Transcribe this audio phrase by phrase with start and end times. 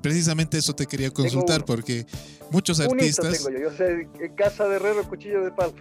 [0.00, 2.06] precisamente eso te quería consultar porque
[2.50, 3.44] muchos artistas...
[3.44, 5.72] Tengo yo, yo sé, en casa de herrero, cuchillo de palo.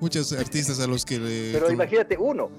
[0.00, 1.52] Muchos artistas a los que le...
[1.52, 2.50] Pero imagínate, uno.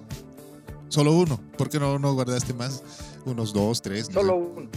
[0.89, 1.39] Solo uno.
[1.57, 2.83] ¿Por qué no, no guardaste más?
[3.25, 4.07] Unos dos, tres.
[4.11, 4.69] Solo uno.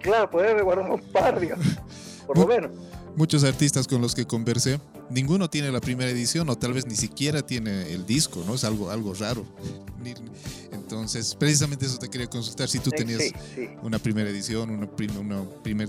[0.00, 1.66] Claro, puedes guardar un par, digamos,
[2.26, 2.70] por lo menos.
[3.18, 4.78] Muchos artistas con los que conversé,
[5.10, 8.54] ninguno tiene la primera edición o tal vez ni siquiera tiene el disco, ¿no?
[8.54, 9.44] Es algo, algo raro.
[10.70, 13.32] Entonces, precisamente eso te quería consultar, si tú tenías
[13.82, 15.88] una primera edición, una, una primer,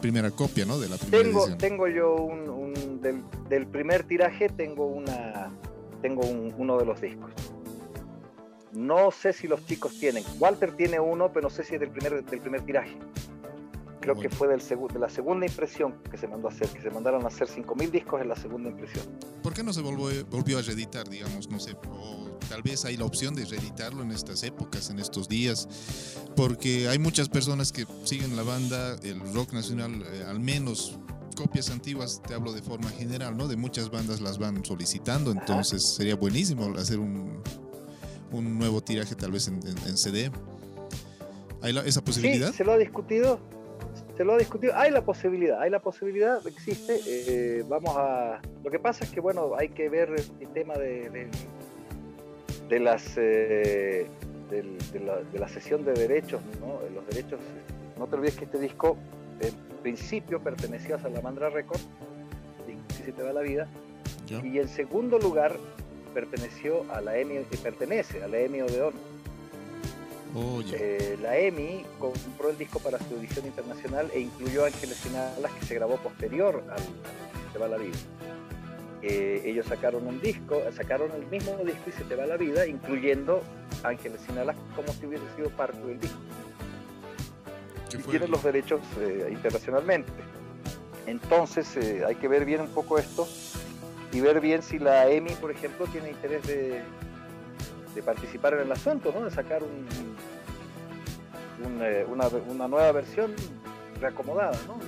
[0.00, 0.78] primera copia, ¿no?
[0.78, 1.58] De la primera tengo, edición.
[1.58, 3.00] Tengo yo un,
[3.48, 5.50] del, primer tiraje, tengo una
[6.02, 6.22] tengo
[6.56, 7.32] uno de los discos.
[8.72, 10.22] No sé si los chicos tienen.
[10.38, 12.96] Walter tiene uno, pero no sé si es del primer, del primer tiraje.
[14.02, 16.90] Creo que fue del de la segunda impresión que se mandó a hacer, que se
[16.90, 19.06] mandaron a hacer 5.000 discos en la segunda impresión.
[19.42, 21.48] ¿Por qué no se volvió, volvió a reeditar, digamos?
[21.48, 25.28] No sé, o tal vez hay la opción de reeditarlo en estas épocas, en estos
[25.28, 25.68] días,
[26.36, 30.98] porque hay muchas personas que siguen la banda, el rock nacional, eh, al menos
[31.36, 33.48] copias antiguas, te hablo de forma general, ¿no?
[33.48, 37.42] De muchas bandas las van solicitando, entonces sería buenísimo hacer un,
[38.32, 40.30] un nuevo tiraje tal vez en, CD.
[41.62, 42.50] ¿Hay esa posibilidad?
[42.50, 43.38] Sí, se lo ha discutido.
[44.16, 44.74] Se lo ha discutido.
[44.76, 47.00] Hay la posibilidad, hay la posibilidad, existe.
[47.06, 48.40] Eh, vamos a.
[48.62, 51.28] Lo que pasa es que, bueno, hay que ver el tema de,
[52.68, 53.14] de, las.
[53.16, 54.06] Eh,
[54.50, 56.80] de, la, de, la, sesión de derechos, ¿no?
[56.94, 57.40] Los derechos.
[57.98, 58.98] No te olvides que este disco,
[59.40, 61.88] en principio, pertenecía a Salamandra Records,
[62.88, 63.66] si se te va la vida.
[64.28, 65.56] Y en segundo lugar,
[66.12, 68.92] perteneció a la EMI, que pertenece a la EMI Odeón.
[70.34, 75.52] Oh, eh, la EMI compró el disco para su edición internacional e incluyó Ángeles Finalas
[75.52, 76.80] que se grabó posterior al,
[77.52, 77.96] Se va la vida.
[79.02, 82.66] Eh, ellos sacaron un disco, sacaron el mismo disco y Se te va la vida,
[82.66, 83.42] incluyendo
[83.82, 86.18] Ángeles Finalas como si hubiese sido parte del disco.
[87.92, 90.10] Y tienen los derechos eh, internacionalmente.
[91.06, 93.28] Entonces hay que ver bien un poco esto
[94.12, 96.80] y ver bien si la EMI, por ejemplo, tiene interés de,
[98.00, 99.24] participar en el asunto, ¿no?
[99.24, 99.86] de sacar un,
[101.82, 103.34] eh, una, nueva versión
[104.00, 104.56] reacomodada.
[104.66, 104.78] ¿no?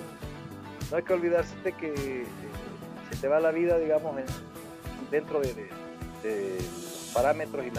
[0.91, 2.25] no hay que olvidarse de que eh,
[3.11, 4.15] se te va la vida, digamos,
[5.11, 5.69] dentro de,
[6.23, 7.71] los parámetros y,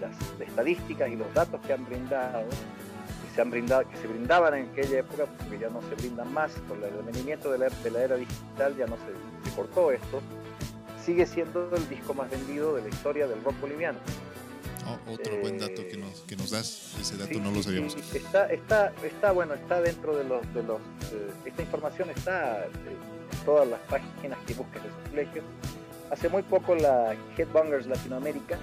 [0.00, 2.42] las estadísticas y los datos que han brindado
[3.34, 6.52] se han brindado, que se brindaban en aquella época, porque ya no se brindan más,
[6.68, 10.20] con el advenimiento de la, de la era digital ya no se, se cortó esto,
[11.04, 13.98] sigue siendo el disco más vendido de la historia del rock boliviano.
[14.86, 17.96] Oh, otro buen dato que nos, que nos das, ese dato no lo sabíamos.
[18.14, 20.78] está, está, está, bueno, está dentro de los, de los
[21.12, 25.42] eh, esta información está en todas las páginas que busques de su colegio.
[26.10, 28.58] Hace muy poco la Headbangers Latinoamérica,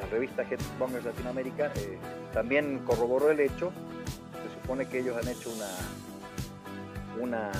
[0.00, 1.98] la revista Headbangers Latinoamérica, eh,
[2.32, 3.72] también corroboró el hecho.
[4.44, 5.68] Se supone que ellos han hecho una,
[7.20, 7.50] una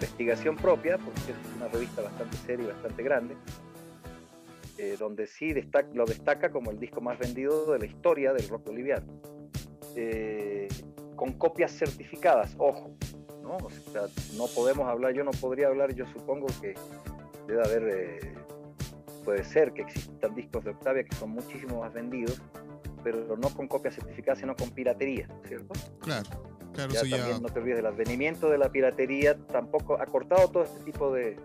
[0.00, 3.36] investigación propia, porque es una revista bastante seria y bastante grande,
[4.78, 5.52] eh, donde sí
[5.92, 9.20] lo destaca como el disco más vendido de la historia del rock boliviano.
[9.96, 10.68] Eh,
[11.16, 12.96] con copias certificadas, ojo,
[13.42, 13.58] ¿no?
[14.36, 16.74] no podemos hablar, yo no podría hablar, yo supongo que
[17.46, 18.34] debe haber, eh,
[19.22, 22.40] puede ser que existan discos de Octavia que son muchísimo más vendidos,
[23.04, 25.74] pero no con copias certificadas, sino con piratería, ¿cierto?
[26.00, 26.49] Claro.
[26.72, 30.62] Claro, ya también no te olvides del advenimiento de la piratería, tampoco ha cortado todo
[30.64, 31.36] este tipo de,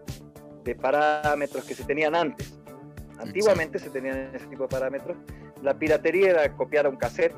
[0.81, 2.58] parámetros que se tenían antes.
[3.19, 5.18] Antiguamente se tenían ese tipo de parámetros.
[5.62, 7.36] La piratería era copiar a un cassette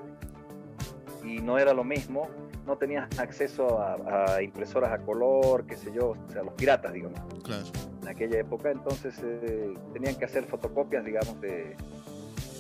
[1.24, 2.28] y no era lo mismo.
[2.66, 7.20] No tenías acceso a, impresoras a color, qué sé yo, o sea, los piratas, digamos.
[7.44, 7.64] Claro.
[8.02, 11.78] En aquella época, entonces eh, tenían que hacer fotocopias, digamos, de,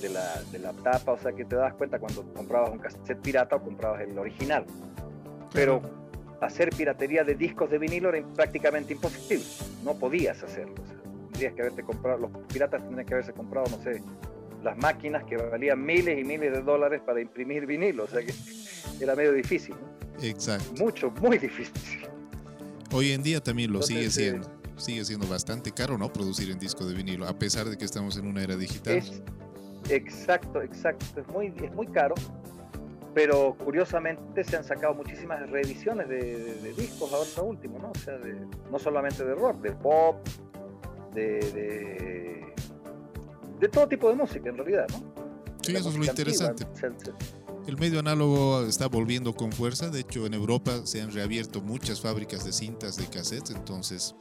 [0.02, 3.20] de la, de la tapa, o sea que te das cuenta cuando comprabas un cassette
[3.20, 4.66] pirata o comprabas el original
[5.54, 5.82] pero
[6.42, 9.46] hacer piratería de discos de vinilo era prácticamente imposible,
[9.84, 10.76] no podías hacerlo.
[11.32, 14.02] tendrías que haberte comprado, los piratas tendrían que haberse comprado, no sé,
[14.64, 18.34] las máquinas que valían miles y miles de dólares para imprimir vinilo, o sea que
[19.00, 19.76] era medio difícil.
[20.22, 20.84] Exacto.
[20.84, 22.08] Mucho, muy difícil.
[22.92, 24.50] Hoy en día también lo sigue siendo.
[24.78, 26.12] sigue siendo bastante caro, ¿no?
[26.12, 29.04] Producir en disco de vinilo, a pesar de que estamos en una era digital.
[29.90, 31.22] exacto, exacto.
[31.22, 32.16] Es muy, es muy caro
[33.18, 37.90] pero curiosamente se han sacado muchísimas reediciones de, discos ahora último, ¿no?
[37.90, 38.16] O sea,
[38.72, 40.18] no solamente de rock, de pop,
[41.16, 42.54] de,
[43.60, 45.16] de, todo tipo de música en realidad, ¿no?
[45.64, 46.68] Sí, eso es lo interesante.
[47.66, 52.00] El medio análogo está volviendo con fuerza, de hecho en Europa se han reabierto muchas
[52.00, 54.14] fábricas de cintas, de cassettes, entonces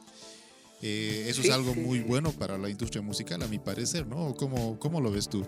[0.81, 4.33] eh, eso es algo muy bueno para la industria musical, a mi parecer, ¿no?
[4.33, 5.45] ¿Cómo, cómo lo ves tú?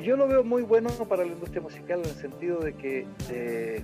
[0.00, 3.82] Yo lo veo muy bueno para la industria musical en el sentido de que, eh,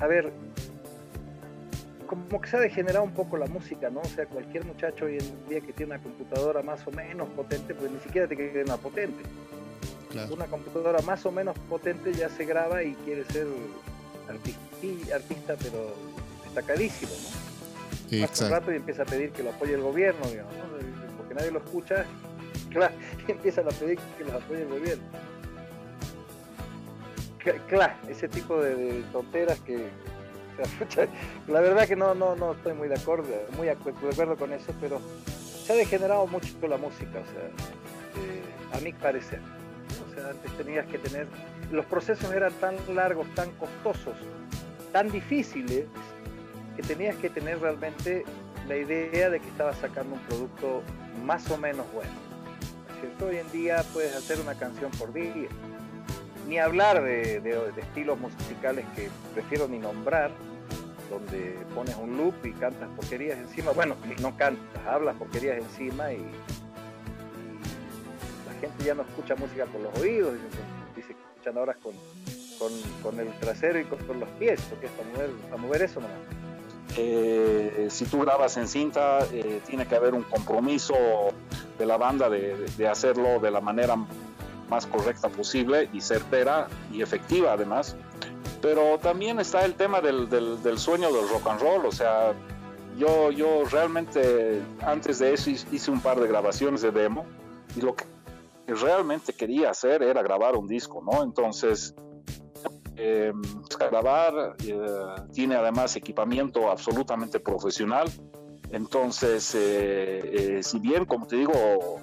[0.00, 0.32] a ver,
[2.06, 4.00] como que se ha degenerado un poco la música, ¿no?
[4.00, 7.74] O sea, cualquier muchacho hoy en día que tiene una computadora más o menos potente,
[7.74, 9.22] pues ni siquiera te quiere una potente.
[10.30, 13.46] Una computadora más o menos potente ya se graba y quiere ser
[14.28, 15.94] artista, artista pero
[16.44, 18.16] destacadísimo, ¿no?
[18.16, 18.44] Exacto.
[18.46, 20.54] un rato y empieza a pedir que lo apoye el gobierno, digamos,
[21.18, 22.06] porque nadie lo escucha,
[22.70, 22.94] claro,
[23.28, 25.04] empiezan a pedir que los apoye el gobierno.
[27.68, 29.88] Claro, ese tipo de tonteras que,
[31.48, 34.72] la verdad que no, no, no estoy muy de acuerdo, muy de acuerdo con eso,
[34.80, 35.00] pero
[35.64, 39.40] se ha degenerado mucho la música, eh, a mi parecer.
[40.10, 41.26] O sea, antes tenías que tener,
[41.70, 44.16] los procesos eran tan largos, tan costosos,
[44.92, 45.86] tan difíciles,
[46.76, 48.24] que tenías que tener realmente
[48.68, 50.82] la idea de que estabas sacando un producto
[51.24, 52.27] más o menos bueno.
[53.24, 55.48] Hoy en día puedes hacer una canción por día.
[56.48, 57.36] Ni hablar de,
[57.76, 60.32] estilos musicales que prefiero ni nombrar,
[61.08, 63.70] donde pones un loop y cantas porquerías encima.
[63.70, 66.18] Bueno, no cantas, hablas porquerías encima y,
[68.46, 70.34] la gente ya no escucha música con los oídos,
[70.96, 71.94] dice, que escuchan ahora con,
[73.02, 76.47] con, el trasero y con, los pies, porque es para mover, para mover eso nomás.
[76.96, 80.94] Eh, si tú grabas en cinta, eh, tiene que haber un compromiso
[81.78, 83.96] de la banda de, de, hacerlo de la manera
[84.68, 87.96] más correcta posible y certera y efectiva además.
[88.60, 92.32] Pero también está el tema del, del, sueño del rock and roll, o sea,
[92.96, 97.24] yo, yo realmente antes de eso hice un par de grabaciones de demo
[97.76, 98.04] y lo que
[98.66, 101.22] realmente quería hacer era grabar un disco, ¿no?
[101.22, 101.94] Entonces,
[102.98, 103.32] eh,
[103.90, 104.76] grabar eh,
[105.32, 108.10] tiene además equipamiento absolutamente profesional,
[108.70, 112.02] entonces, eh, si bien, como te digo,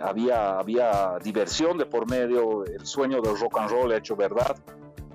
[0.00, 4.56] había, había diversión de por medio, el sueño del rock and roll hecho verdad,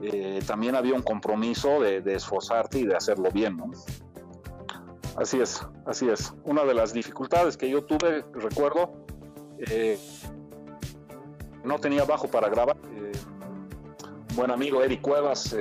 [0.04, 3.72] eh, también había un compromiso de, esforzarte y de hacerlo bien, ¿no?
[5.16, 6.34] Así es, así es.
[6.44, 9.06] Una de las dificultades que yo tuve, recuerdo,
[9.60, 10.00] eh,
[11.64, 12.78] no tenía bajo para grabar.
[14.32, 15.56] Eh, buen amigo Eric Cuevas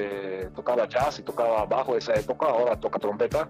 [0.55, 3.49] tocaba jazz y tocaba bajo esa época, ahora toca trompeta.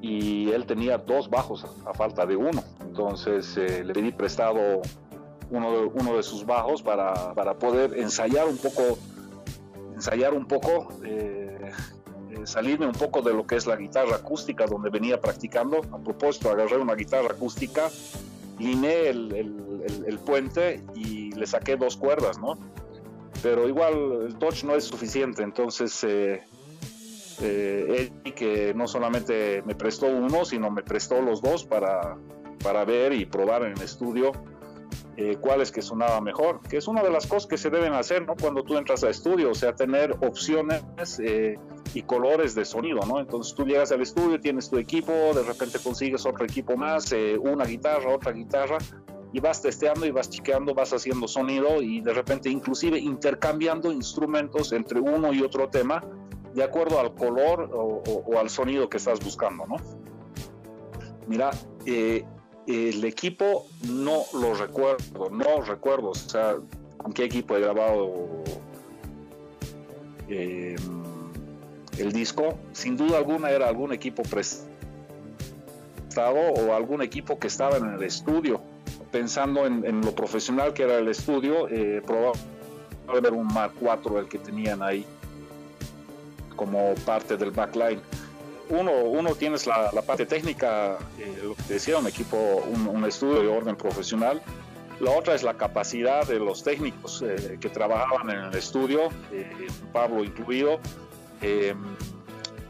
[0.00, 2.62] Y él tenía dos bajos a, falta de uno.
[2.80, 4.82] Entonces le pedí prestado
[5.50, 8.98] uno de, sus bajos para, poder ensayar un poco
[9.94, 11.70] ensayar un poco, eh,
[12.30, 15.80] eh, salirme un poco de lo que es la guitarra acústica donde venía practicando.
[15.92, 17.88] A propósito, agarré una guitarra acústica,
[18.58, 22.58] liné el, puente y le saqué dos cuerdas, ¿no?
[23.44, 26.42] Pero igual el touch no es suficiente, entonces eh,
[27.42, 32.16] eh, que no solamente me prestó uno, sino me prestó los dos para,
[32.62, 34.32] para ver y probar en el estudio
[35.16, 37.92] eh, cuál es que sonaba mejor, que es una de las cosas que se deben
[37.92, 38.34] hacer ¿no?
[38.34, 40.82] cuando tú entras a estudio, o sea, tener opciones
[41.20, 41.56] eh,
[41.94, 43.20] y colores de sonido, ¿no?
[43.20, 47.38] Entonces tú llegas al estudio, tienes tu equipo, de repente consigues otro equipo más, eh,
[47.38, 48.78] una guitarra, otra guitarra,
[49.34, 54.72] y vas testeando y vas chequeando, vas haciendo sonido y de repente inclusive intercambiando instrumentos
[54.72, 56.04] entre uno y otro tema
[56.54, 59.74] de acuerdo al color o, al sonido que estás buscando, ¿no?
[61.26, 61.50] Mira,
[61.84, 62.24] eh,
[62.68, 66.54] el equipo no lo recuerdo, no recuerdo, o sea,
[66.96, 68.28] con qué equipo he grabado
[70.28, 70.76] eh,
[71.98, 72.56] el disco.
[72.70, 74.68] Sin duda alguna era algún equipo prestado
[76.56, 78.60] o algún equipo que estaba en el estudio.
[79.14, 84.28] Pensando en, lo profesional que era el estudio, eh, probablemente era un Mark 4 el
[84.28, 85.06] que tenían ahí
[86.56, 88.00] como parte del backline
[88.68, 93.48] uno, uno tienes la, parte técnica, eh, lo que decía, un equipo, un, estudio de
[93.48, 94.40] orden profesional.
[95.00, 99.66] La otra es la capacidad de los técnicos eh, que trabajaban en el estudio, eh,
[99.92, 100.78] Pablo incluido,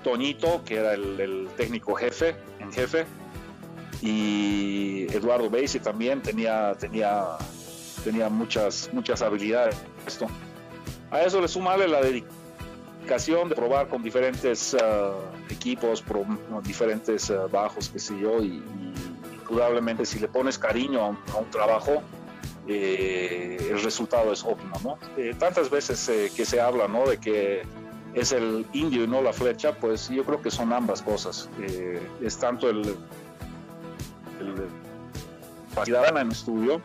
[0.02, 3.06] Toñito, que era el, técnico jefe, en jefe,
[4.04, 7.38] y Eduardo Beisi también tenía, tenía,
[8.04, 9.76] tenía muchas, muchas habilidades.
[10.06, 10.26] Esto.
[11.10, 16.04] A eso le sumale la dedicación de probar con diferentes uh, equipos,
[16.64, 18.62] diferentes uh, bajos, qué sé yo, y,
[19.48, 22.02] indudablemente si le pones cariño a un, trabajo,
[22.66, 24.98] eh, el resultado es óptimo, ¿no?
[25.16, 27.06] Eh, tantas veces eh, que se habla, ¿no?
[27.06, 27.62] De que
[28.14, 31.48] es el indio y no la flecha, pues yo creo que son ambas cosas.
[32.22, 32.96] es tanto el,
[34.46, 36.80] el, el en estudio,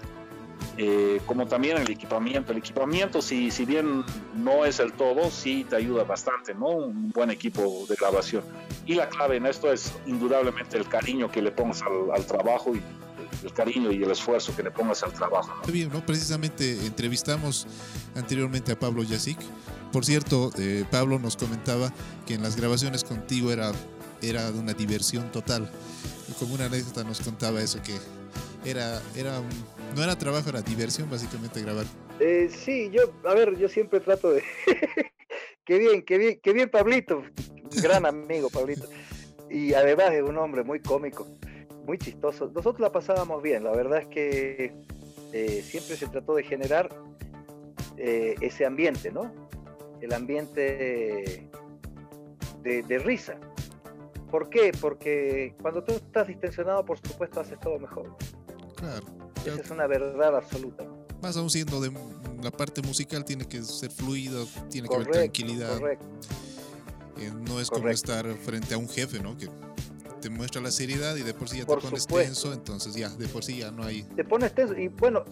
[0.78, 2.52] eh, como también el equipamiento.
[2.52, 4.04] El equipamiento, si, si bien
[4.36, 6.68] no es el todo, sí te ayuda bastante, ¿no?
[6.68, 8.44] Un buen equipo de grabación.
[8.86, 12.82] Y la clave en esto es indudablemente el cariño que le pongas al, trabajo y
[13.54, 15.52] cariño y el esfuerzo que le pongas al trabajo.
[15.72, 16.06] Bien, ¿no?
[16.06, 17.68] Precisamente entrevistamos
[18.16, 19.40] anteriormente a Pablo Yasic.
[19.92, 21.92] Por cierto, eh, Pablo nos comentaba
[22.26, 23.72] que en las grabaciones contigo era,
[24.22, 25.70] era una diversión total.
[26.38, 27.96] Como una anécdota nos contaba eso, que
[28.70, 29.42] era, era
[29.96, 31.86] no era trabajo, era diversión básicamente grabar.
[32.20, 34.44] Eh, sí, yo, a ver, yo siempre trato de...
[35.66, 37.24] qué bien, qué bien, qué bien Pablito,
[37.82, 38.88] gran amigo Pablito.
[39.50, 41.28] Y además es un hombre muy cómico,
[41.86, 42.52] muy chistoso.
[42.54, 44.74] Nosotros la pasábamos bien, la verdad es que
[45.34, 46.90] eh, siempre se trató de generar
[47.98, 49.32] eh, ese ambiente, ¿no?
[50.02, 51.50] El ambiente
[52.62, 53.40] de, de risa.
[54.30, 54.72] ¿Por qué?
[54.80, 58.16] Porque cuando tú estás distensionado, por supuesto, haces todo mejor.
[58.76, 59.06] Claro.
[59.46, 60.86] Esa es una verdad absoluta.
[61.22, 61.92] Más aún siendo de
[62.42, 65.78] la parte musical, tiene que ser fluido, tiene que haber tranquilidad.
[65.78, 66.06] Correcto.
[67.18, 69.36] Eh, no es como estar frente a un jefe, ¿no?
[69.38, 69.50] Que
[70.22, 73.28] te muestra la seriedad y de por sí ya te pones tenso, entonces ya, de
[73.28, 74.04] por sí ya no hay.
[74.16, 75.26] Te pones tenso y bueno,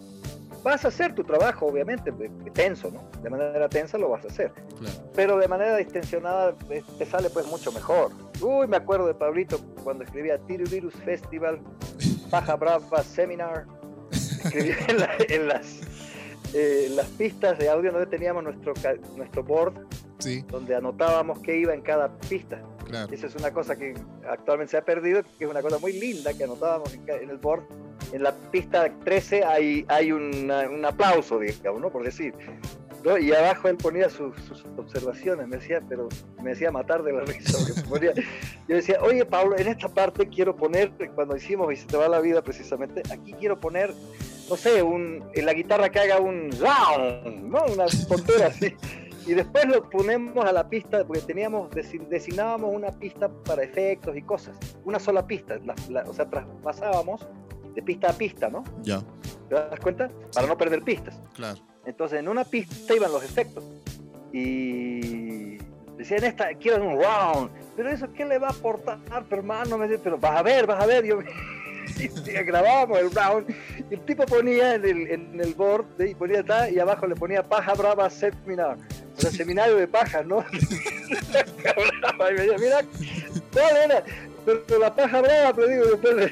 [0.68, 2.12] vas a hacer tu trabajo, obviamente,
[2.54, 3.10] tenso, ¿no?
[3.22, 4.52] De manera tensa lo vas a hacer.
[4.78, 5.12] Claro.
[5.16, 8.12] Pero de manera distensionada eh, te sale pues mucho mejor.
[8.42, 11.60] Uy, me acuerdo de Pablito cuando escribía Tiruvirus Festival,
[12.30, 13.66] Paja Brava Seminar.
[14.12, 14.76] Escribía
[15.30, 15.80] en, las,
[16.54, 18.74] eh, las pistas de audio donde teníamos nuestro,
[19.16, 19.88] nuestro board,
[20.20, 20.44] sí.
[20.50, 22.62] donde anotábamos qué iba en cada pista.
[22.86, 23.14] Claro.
[23.14, 23.94] Esa es una cosa que
[24.30, 27.38] actualmente se ha perdido, que es una cosa muy linda que anotábamos en, en el
[27.38, 27.64] board.
[28.12, 31.90] En la pista 13 hay, hay una, un aplauso, digamos, ¿no?
[31.90, 32.34] Por decir.
[33.04, 33.18] ¿no?
[33.18, 36.10] Y abajo él ponía sus, sus, observaciones, me decía, pero
[36.42, 37.58] me decía matar de la risa.
[37.90, 38.14] Ponía,
[38.68, 42.08] yo decía, oye Pablo, en esta parte quiero poner, cuando hicimos Y se te va
[42.08, 43.94] la vida precisamente, aquí quiero poner,
[44.50, 47.66] no sé, un, en la guitarra que haga un round, ¿no?
[47.66, 48.76] Una tontera así
[49.28, 51.70] y después lo ponemos a la pista, porque teníamos,
[52.10, 57.28] designábamos una pista para efectos y cosas, una sola pista, la, la, o sea, traspasábamos
[57.78, 58.64] de pista a pista, ¿no?
[58.82, 59.04] Ya.
[59.48, 60.10] ¿Te das cuenta?
[60.34, 61.22] Para no perder pistas.
[61.36, 61.60] Claro.
[61.86, 63.64] Entonces, en una pista iban los efectos.
[64.34, 65.58] Y
[65.96, 67.52] decían, esta, quiero un round.
[67.76, 68.98] Pero eso, ¿qué le va a aportar,
[69.30, 69.78] hermano?
[69.78, 71.06] Me dice, pero vas a ver, vas a ver.
[71.06, 71.20] Yo
[72.00, 72.08] y
[72.46, 73.56] grabábamos el round
[73.92, 77.16] y el tipo ponía en el, en el board y ponía tal, y abajo le
[77.16, 78.78] ponía paja brava seminar
[79.16, 80.44] o sea, seminario de paja, ¿no?
[80.52, 82.82] y me decía, mira,
[83.54, 84.04] ¿cuál era?
[84.46, 86.32] Pero, la paja brava, pero digo, después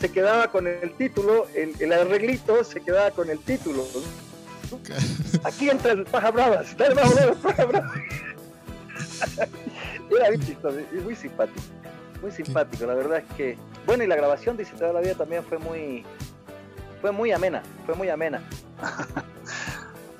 [0.00, 3.84] se quedaba con el título, el, el arreglito se quedaba con el título.
[3.94, 4.28] ¿no?
[5.44, 7.92] Aquí entra el paja brava, está el paja brava.
[10.10, 11.60] Era bien chistoso muy simpático,
[12.22, 15.44] muy simpático, la verdad es que, bueno, y la grabación de Toda la Vida también
[15.44, 16.04] fue muy,
[17.00, 18.42] fue muy amena, fue muy amena.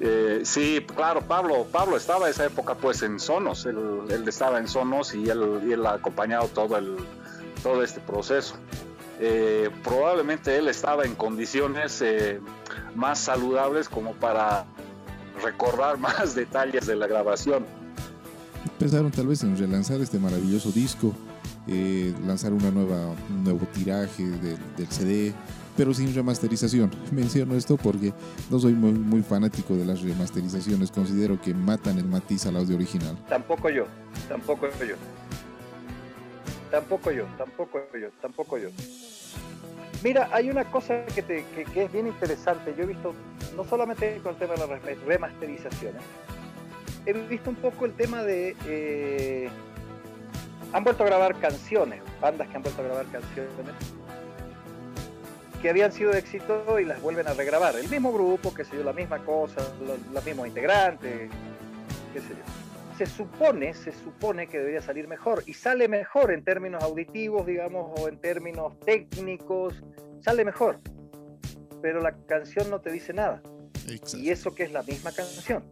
[0.00, 3.76] Eh, sí, claro, Pablo, Pablo estaba en esa época pues en Sonos, él,
[4.08, 6.98] él estaba en Sonos y él, y él, ha acompañado todo, el,
[7.64, 8.54] todo este proceso.
[9.20, 12.40] Eh, probablemente él estaba en condiciones eh,
[12.94, 14.64] más saludables como para
[15.42, 17.66] recordar más detalles de la grabación.
[18.78, 21.12] Pensaron tal vez en relanzar este maravilloso disco,
[21.66, 25.32] eh, lanzar una nueva, un nuevo tiraje de, del CD,
[25.76, 26.90] pero sin remasterización.
[27.12, 28.12] Menciono esto porque
[28.50, 32.76] no soy muy, muy, fanático de las remasterizaciones, considero que matan el matiz al audio
[32.76, 33.16] original.
[33.28, 33.86] Tampoco yo,
[34.28, 34.94] tampoco yo.
[36.70, 38.68] Tampoco yo, tampoco yo, tampoco yo.
[40.02, 42.74] Mira, hay una cosa que, que, que es bien interesante.
[42.76, 43.14] Yo he visto,
[43.56, 46.02] no solamente con el tema de las remasterizaciones,
[47.06, 48.56] he visto un poco el tema de...
[48.66, 49.48] Eh,
[50.72, 53.48] han vuelto a grabar canciones, bandas que han vuelto a grabar canciones
[55.60, 57.76] que habían sido de éxito y las vuelven a regrabar.
[57.76, 61.30] El mismo grupo, qué sé yo, la misma cosa, los, los mismos integrantes,
[62.12, 62.67] qué sé yo.
[62.98, 67.98] Se supone, se supone que debería salir mejor y sale mejor en términos auditivos, digamos,
[67.98, 69.82] o en términos técnicos,
[70.20, 70.80] sale mejor.
[71.80, 73.40] Pero la canción no te dice nada.
[73.88, 74.18] Exacto.
[74.18, 75.62] Y eso que es la misma canción.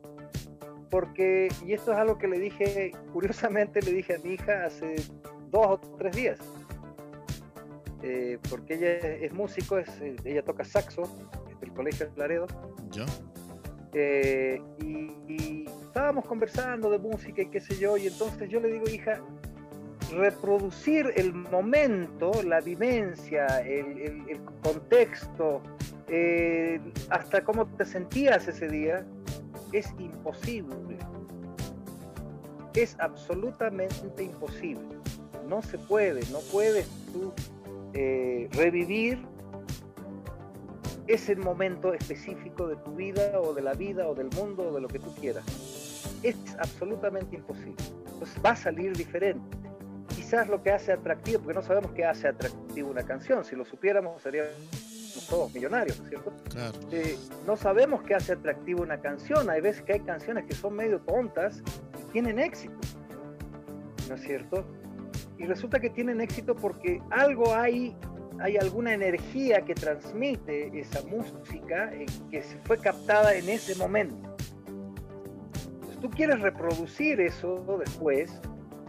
[0.88, 4.94] Porque, y esto es algo que le dije, curiosamente le dije a mi hija hace
[5.50, 6.38] dos o tres días
[8.02, 11.02] eh, porque ella es músico, es, eh, ella toca saxo
[11.60, 12.46] del Colegio de Laredo.
[12.90, 13.04] ¿Ya?
[13.92, 15.64] Eh, y, y,
[15.96, 19.18] estábamos conversando de música y qué sé yo, y entonces yo le digo, hija,
[20.12, 25.62] reproducir el momento, la vivencia, el, el, contexto,
[26.08, 29.06] eh, hasta cómo te sentías ese día,
[29.72, 30.98] es imposible.
[32.74, 34.98] Es absolutamente imposible.
[35.48, 37.32] No se puede, no puedes tú
[37.94, 39.26] eh, revivir
[41.06, 44.80] ese momento específico de tu vida o de la vida o del mundo o de
[44.82, 45.44] lo que tú quieras.
[46.22, 47.76] Es absolutamente imposible.
[48.12, 49.56] Entonces va a salir diferente.
[50.14, 53.64] Quizás lo que hace atractivo, porque no sabemos qué hace atractivo una canción, si lo
[53.64, 54.44] supiéramos sería
[55.28, 56.32] todos millonarios, ¿no es cierto?
[56.90, 59.48] Eh, no sabemos qué hace atractivo una canción.
[59.50, 61.62] Hay veces que hay canciones que son medio tontas
[62.08, 62.74] y tienen éxito,
[64.08, 64.64] ¿no es cierto?
[65.38, 67.96] Y resulta que tienen éxito porque algo hay,
[68.40, 74.36] hay alguna energía que transmite esa música eh, que fue captada en ese momento.
[76.06, 78.30] Tú quieres reproducir eso después,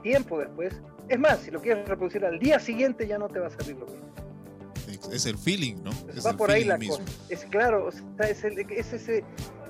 [0.03, 3.47] tiempo después, es más, si lo quieres reproducir al día siguiente ya no te va
[3.47, 5.11] a salir lo mismo.
[5.11, 5.89] Es el feeling, ¿no?
[6.23, 7.01] va por ahí la cosa.
[7.29, 9.23] Es claro, es, ese,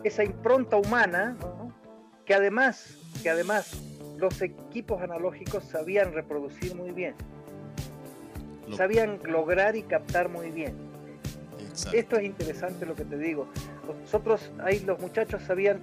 [0.03, 1.37] esa impronta humana,
[2.25, 3.77] que además, que además
[4.17, 7.15] los equipos analógicos sabían reproducir muy bien.
[8.75, 10.75] Sabían lograr y captar muy bien.
[11.93, 13.47] Esto es interesante lo que te digo.
[14.01, 15.81] Nosotros ahí los muchachos sabían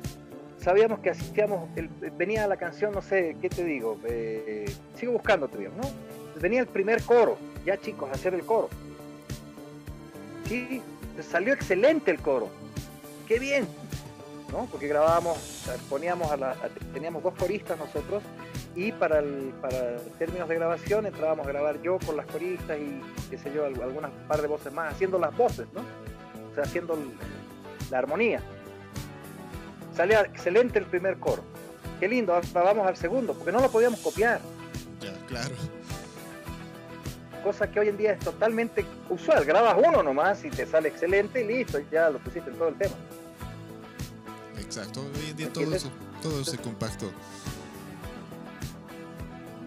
[0.64, 1.68] sabíamos que hacíamos,
[2.16, 3.98] venía la canción, no sé, ¿qué te digo?
[4.06, 4.64] Eh,
[4.96, 6.40] sigo buscando, ¿no?
[6.40, 8.70] Venía el primer coro, ya chicos, hacer el coro.
[10.48, 10.82] Sí,
[11.30, 12.48] salió excelente el coro.
[13.28, 13.68] Qué bien,
[14.50, 14.66] ¿no?
[14.70, 16.56] Porque grabábamos, poníamos a la,
[16.94, 18.22] teníamos dos coristas nosotros
[18.74, 19.22] y para,
[19.60, 23.66] para términos de grabación entrábamos a grabar yo con las coristas y qué sé yo,
[23.66, 25.82] algunas par de voces más, haciendo las voces, ¿no?
[26.50, 26.98] O sea, haciendo
[27.90, 28.40] la armonía.
[29.94, 31.42] Salía excelente el primer coro.
[32.00, 34.40] Qué lindo, ahora vamos al segundo, porque no lo podíamos copiar.
[35.00, 35.54] Ya, claro.
[37.44, 39.44] Cosa que hoy en día es totalmente usual.
[39.44, 42.74] Grabas uno nomás y te sale excelente y listo, ya lo pusiste en todo el
[42.76, 42.94] tema.
[44.58, 47.10] Exacto, hoy en día todo eso, todo se compactó.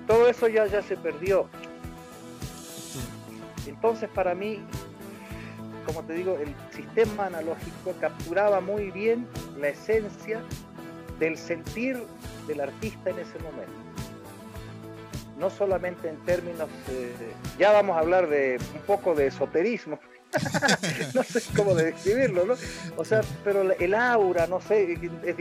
[0.08, 1.48] Todo eso ya, ya se perdió.
[3.66, 4.60] Entonces para mí
[5.88, 9.26] como te digo, el sistema analógico capturaba muy bien
[9.58, 10.42] la esencia
[11.18, 12.04] del sentir
[12.46, 13.72] del artista en ese momento.
[15.40, 17.14] No solamente en términos, eh,
[17.58, 19.98] ya vamos a hablar de un poco de esoterismo,
[21.14, 22.56] no sé cómo describirlo, ¿no?
[22.98, 25.38] O sea, pero el aura, no sé, es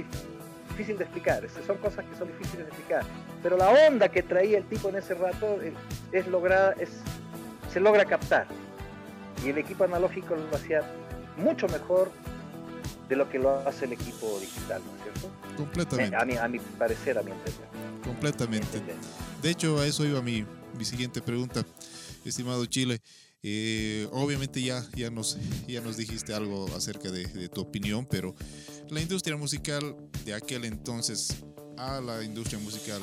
[0.70, 3.02] difícil de explicar, son cosas que son difíciles de explicar,
[3.42, 5.72] pero la onda que traía el tipo en ese rato es,
[6.12, 6.90] es lograda, es,
[7.72, 8.46] se logra captar
[9.44, 10.82] y el equipo analógico lo hacía
[11.36, 12.10] mucho mejor
[13.08, 15.30] de lo que lo hace el equipo digital, ¿no es cierto?
[15.56, 16.16] Completamente.
[16.16, 17.68] A mi, a mi parecer, a mi entender.
[18.02, 18.82] Completamente.
[19.42, 20.44] De hecho, a eso iba mi,
[20.76, 21.64] mi siguiente pregunta,
[22.24, 23.00] estimado Chile.
[23.42, 28.34] Eh, obviamente ya, ya, nos, ya nos dijiste algo acerca de, de, tu opinión, pero
[28.90, 29.94] la industria musical
[30.24, 31.44] de aquel entonces
[31.76, 33.02] a la industria musical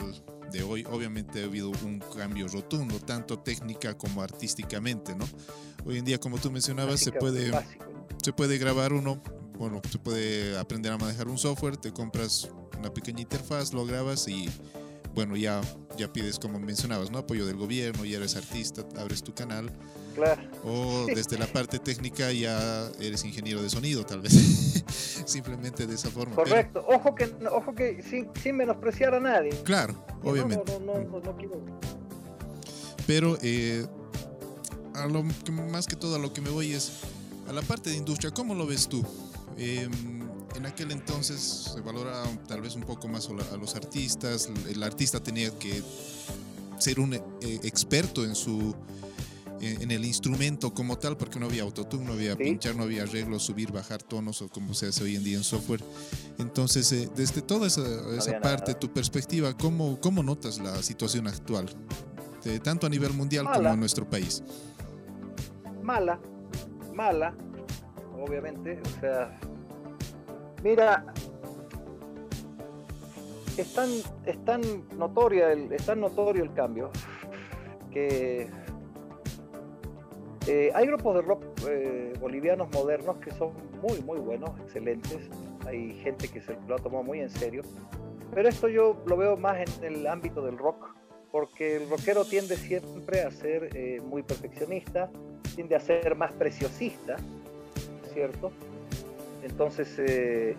[0.54, 5.26] de hoy, obviamente ha habido un cambio rotundo, tanto técnica como artísticamente, ¿no?
[5.84, 7.52] Hoy en día, como tú mencionabas, se puede,
[8.22, 9.22] se puede grabar uno,
[9.58, 14.28] bueno, se puede aprender a manejar un software, te compras una pequeña interfaz, lo grabas
[14.28, 14.48] y
[15.16, 15.60] bueno, ya,
[15.98, 17.18] ya pides, como mencionabas, ¿no?
[17.18, 19.72] Apoyo del gobierno, ya eres artista, abres tu canal.
[20.14, 20.42] Claro.
[20.64, 24.34] O desde la parte técnica ya eres ingeniero de sonido, tal vez.
[25.26, 26.36] Simplemente de esa forma.
[26.36, 26.86] Correcto.
[26.88, 29.52] Ojo que, ojo que sin, sin, menospreciar a nadie.
[29.64, 30.80] Claro, obviamente.
[30.80, 31.62] No, no, no, no, quiero.
[33.08, 33.86] Pero eh,
[34.96, 36.92] a lo más que todo a lo que me voy es
[37.48, 38.32] a la parte de industria.
[38.32, 39.04] ¿Cómo lo ves tú?
[39.58, 39.92] Em,
[40.56, 44.50] en aquel entonces se valoraba tal vez un poco más a los artistas.
[44.70, 45.82] El artista tenía que
[46.80, 47.22] ser un eh,
[47.64, 48.76] experto en su
[49.66, 53.44] en el instrumento como tal, porque no había autotune, no había pinchar, no había arreglos,
[53.44, 55.82] subir, bajar tonos o como se hace hoy en día en software.
[56.38, 57.84] Entonces, eh, desde toda esa,
[58.18, 61.70] esa parte, tu perspectiva, ¿cómo, ¿cómo notas la situación actual?
[62.44, 64.44] De, tanto a nivel mundial como en nuestro país
[65.84, 66.20] mala,
[66.94, 67.34] mala,
[68.20, 69.38] obviamente, o sea,
[70.64, 71.06] mira,
[73.58, 73.90] es tan,
[74.26, 74.62] es tan
[74.98, 76.90] notoria el, es tan notorio el cambio
[77.92, 78.50] que
[80.48, 85.30] eh, hay grupos de rock eh, bolivianos modernos que son muy muy buenos, excelentes.
[85.66, 87.62] Hay gente que se lo ha tomado muy en serio.
[88.34, 90.96] Pero esto yo lo veo más en el ámbito del rock,
[91.32, 95.10] porque el rockero tiende siempre a ser eh, muy perfeccionista,
[95.56, 97.16] tiende a ser más preciosista,
[98.12, 98.52] ¿cierto?
[99.44, 100.00] Entonces,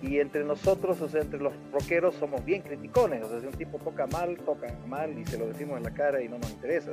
[0.03, 3.55] y entre nosotros, o sea, entre los rockeros somos bien criticones, o sea, si un
[3.55, 6.51] tipo toca mal, toca mal y se lo decimos en la cara y no nos
[6.51, 6.93] interesa,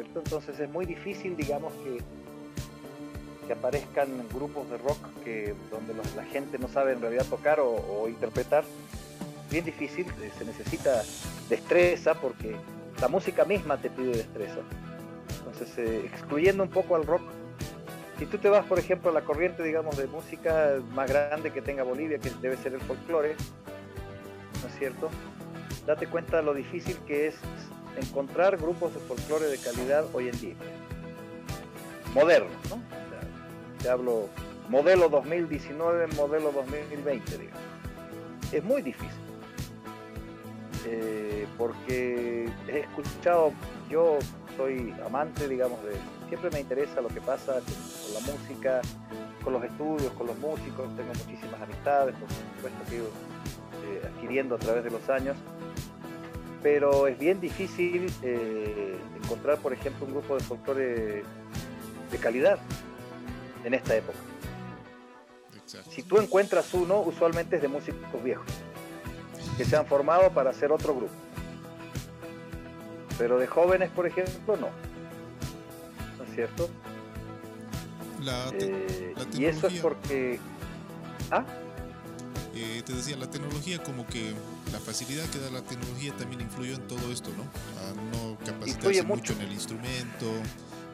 [0.00, 1.98] Entonces es muy difícil, digamos, que,
[3.46, 8.08] que aparezcan grupos de rock que, donde la gente no sabe en realidad tocar o,
[8.08, 8.64] interpretar.
[9.50, 11.02] Bien difícil, eh, se necesita
[11.48, 12.56] destreza porque
[13.00, 14.60] la música misma te pide destreza.
[15.38, 17.22] Entonces, eh, excluyendo un poco al rock,
[18.18, 21.60] si tú te vas, por ejemplo, a la corriente, digamos, de música más grande que
[21.60, 23.36] tenga Bolivia, que debe ser el folclore,
[24.62, 25.10] ¿no es cierto?
[25.86, 27.36] Date cuenta lo difícil que es
[27.96, 30.54] encontrar grupos de folclore de calidad hoy en día.
[32.14, 32.80] Modernos, ¿no?
[33.82, 34.28] te hablo
[34.68, 37.60] modelo 2019, modelo 2020, digamos.
[38.52, 39.10] Es muy difícil.
[40.86, 43.52] Eh, porque he escuchado,
[43.90, 44.18] yo
[44.56, 45.92] soy amante, digamos, de,
[46.28, 48.80] siempre me interesa lo que pasa con, la música,
[49.42, 54.10] con los estudios, con los músicos, tengo muchísimas amistades, por supuesto que he ido eh,
[54.14, 55.36] adquiriendo a través de los años,
[56.66, 61.22] pero es bien difícil eh, encontrar, por ejemplo, un grupo de folclore
[62.10, 62.58] de calidad
[63.62, 64.18] en esta época.
[65.88, 68.48] Si tú encuentras uno, usualmente es de músicos viejos,
[69.56, 71.12] que se han formado para hacer otro grupo.
[73.16, 74.70] Pero de jóvenes, por ejemplo, no.
[76.18, 76.68] ¿No es cierto?
[78.58, 80.40] Eh, y eso es porque...
[81.30, 81.44] ¿Ah?
[82.56, 84.34] Eh, te decía, la tecnología como que
[84.72, 87.42] la facilidad que da la tecnología también influyó en todo esto, ¿no?
[87.82, 89.32] A no capacitarse mucho.
[89.34, 90.26] en el instrumento,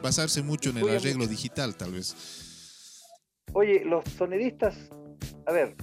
[0.01, 3.01] basarse mucho en el arreglo digital, tal vez.
[3.53, 4.75] Oye, los sonidistas,
[5.45, 5.75] a ver,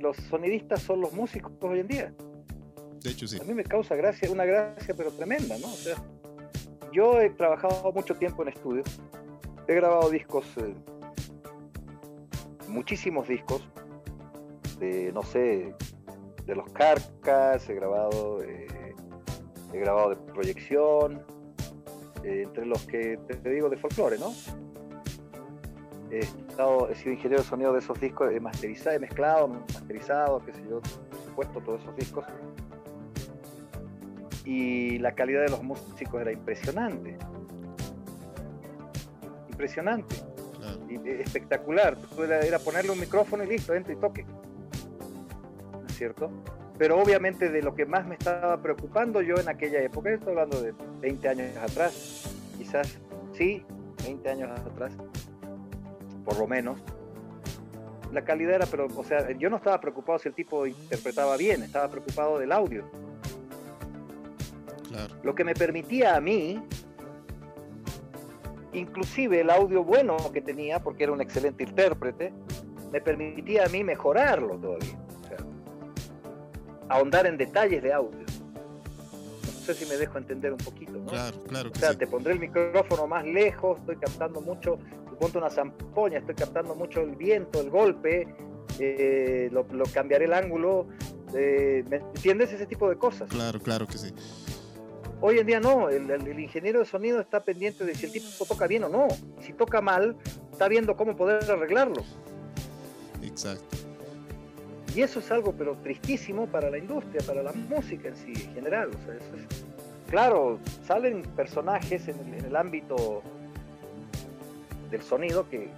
[0.00, 2.14] los sonidistas son los músicos hoy en día.
[3.02, 3.38] De hecho, sí.
[3.40, 5.68] A mí me causa gracia, una gracia, pero tremenda, ¿no?
[5.68, 5.96] O sea,
[6.92, 8.82] yo he trabajado mucho tiempo en estudio,
[9.68, 10.74] he grabado discos, eh,
[12.68, 13.62] muchísimos discos,
[14.78, 15.74] de, no sé,
[16.46, 18.94] de los Carcas, he grabado, eh,
[19.72, 21.22] he grabado de proyección,
[22.24, 24.32] eh, entre los que te digo de folclore, ¿no?
[26.10, 30.44] he, estado, he sido ingeniero de sonido de esos discos, he masterizado, he mezclado, masterizado,
[30.44, 32.24] qué sé yo, por supuesto, todos esos discos.
[34.44, 37.18] Y la calidad de los músicos era impresionante.
[39.50, 40.14] Impresionante.
[40.88, 41.96] Y, eh, espectacular.
[42.18, 44.24] Era, era, ponerle un micrófono y listo, entre y toque.
[45.96, 46.30] ¿No es cierto?
[46.76, 50.60] Pero obviamente de lo que más me estaba preocupando yo en aquella época, estoy hablando
[50.60, 52.98] de 20 años atrás, quizás,
[53.32, 53.64] sí,
[54.04, 54.92] 20 años atrás,
[56.22, 56.78] por lo menos.
[58.12, 61.62] La calidad era, pero, o sea, yo no estaba preocupado si el tipo interpretaba bien,
[61.62, 62.84] estaba preocupado del audio.
[65.22, 66.62] Lo que me permitía a mí,
[68.74, 72.34] inclusive el audio bueno que tenía, porque era un excelente intérprete,
[72.92, 75.05] me permitía a mí mejorarlo todavía.
[76.88, 78.20] Ahondar en detalles de audio.
[78.20, 81.06] No sé si me dejo entender un poquito, ¿no?
[81.06, 81.70] Claro, claro.
[81.74, 84.78] o sea, te pondré el micrófono más lejos, estoy captando mucho
[85.16, 88.28] ponte una zampoña, estoy captando mucho el viento, el golpe,
[88.78, 90.86] eh, lo, cambiaré el ángulo,
[91.34, 92.52] eh, ¿me entiendes?
[92.52, 93.28] Ese tipo de cosas.
[93.28, 94.12] Claro, claro que sí.
[95.20, 98.66] Hoy en día no, el, ingeniero de sonido está pendiente de si el tipo toca
[98.66, 99.08] bien o no.
[99.40, 100.16] Si toca mal,
[100.52, 102.04] está viendo cómo poder arreglarlo.
[103.22, 103.76] Exacto.
[104.96, 108.54] Y eso es algo pero tristísimo para la industria, para la música en sí, en
[108.54, 108.90] general.
[110.08, 113.22] claro, salen personajes en el ámbito
[114.90, 115.68] del sonido que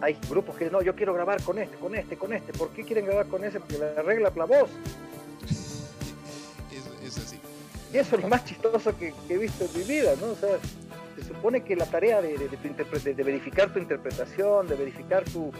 [0.00, 2.52] hay grupos que no, yo quiero grabar con este, con este, con este.
[2.52, 3.60] ¿Por qué quieren grabar con ese?
[3.60, 4.70] Porque le arregla la voz.
[7.04, 7.38] es, así.
[7.92, 10.32] Y eso es lo más chistoso que, he visto en mi vida, ¿no?
[10.32, 10.58] O sea,
[11.16, 15.52] se supone que la tarea de, de, verificar tu interpretación, de verificar tu,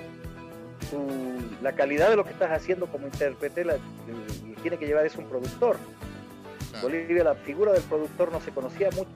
[1.63, 3.77] la calidad de lo que estás haciendo como intérprete, la,
[4.63, 5.77] tiene que llevar es un productor.
[6.75, 9.09] En Bolivia la figura del productor no se conocía mucho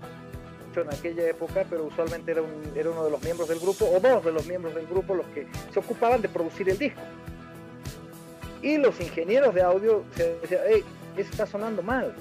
[0.81, 2.43] en aquella época, pero usualmente era,
[2.77, 5.27] era uno de los miembros del grupo, o dos de los miembros del grupo, los
[5.29, 7.01] que se ocupaban de producir el disco.
[8.63, 10.85] Y los ingenieros de audio se decían, hey,
[11.17, 12.15] ese está sonando mal.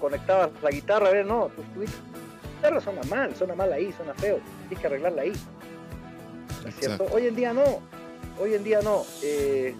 [0.00, 4.14] conectabas la guitarra, a ver, no, tu, tu guitarra suena mal, suena mal ahí, suena
[4.14, 5.32] feo, tienes que arreglarla ahí.
[6.66, 7.06] ¿Es cierto?
[7.12, 7.80] Hoy en día no,
[8.38, 9.04] hoy en día no.
[9.22, 9.74] Eh,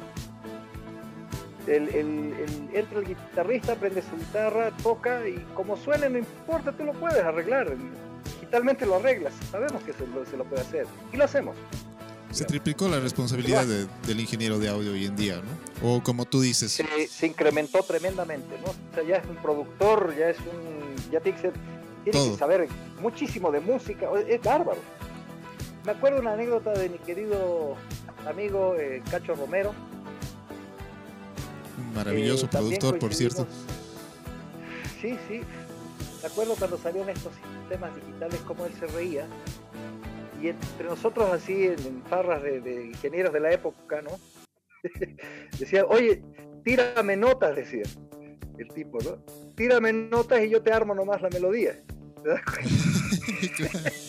[1.67, 6.93] el, entra el guitarrista, prende su guitarra, toca y como suene no importa, tú lo
[6.93, 7.77] puedes arreglar.
[8.25, 11.57] Digitalmente lo arreglas, sabemos que se lo, puede hacer y lo hacemos.
[12.31, 15.89] Se triplicó la responsabilidad del ingeniero de audio hoy en día, ¿no?
[15.89, 16.73] O como tú dices.
[16.73, 18.71] Se, incrementó tremendamente, ¿no?
[18.71, 21.11] O sea, ya es un productor, ya es un.
[21.11, 21.53] Ya tiene que, ser,
[22.05, 22.69] tiene que saber
[23.01, 24.81] muchísimo de música, es bárbaro.
[25.85, 27.77] Me acuerdo una anécdota de mi querido
[28.27, 29.75] amigo eh, Cacho Romero,
[31.95, 33.47] maravilloso eh, productor, por cierto.
[35.01, 35.43] Sí, sí.
[36.23, 39.27] Me acuerdo cuando salieron estos sistemas digitales, cómo él se reía.
[40.43, 44.11] Y entre nosotros, así, en, farras de, ingenieros de la época, ¿no?
[45.59, 46.23] decía, oye,
[46.65, 47.85] tírame notas, decía
[48.59, 49.19] el tipo, ¿no?
[49.55, 51.81] Tírame notas y yo te armo nomás la melodía.
[52.23, 53.91] ¿Te das cuenta?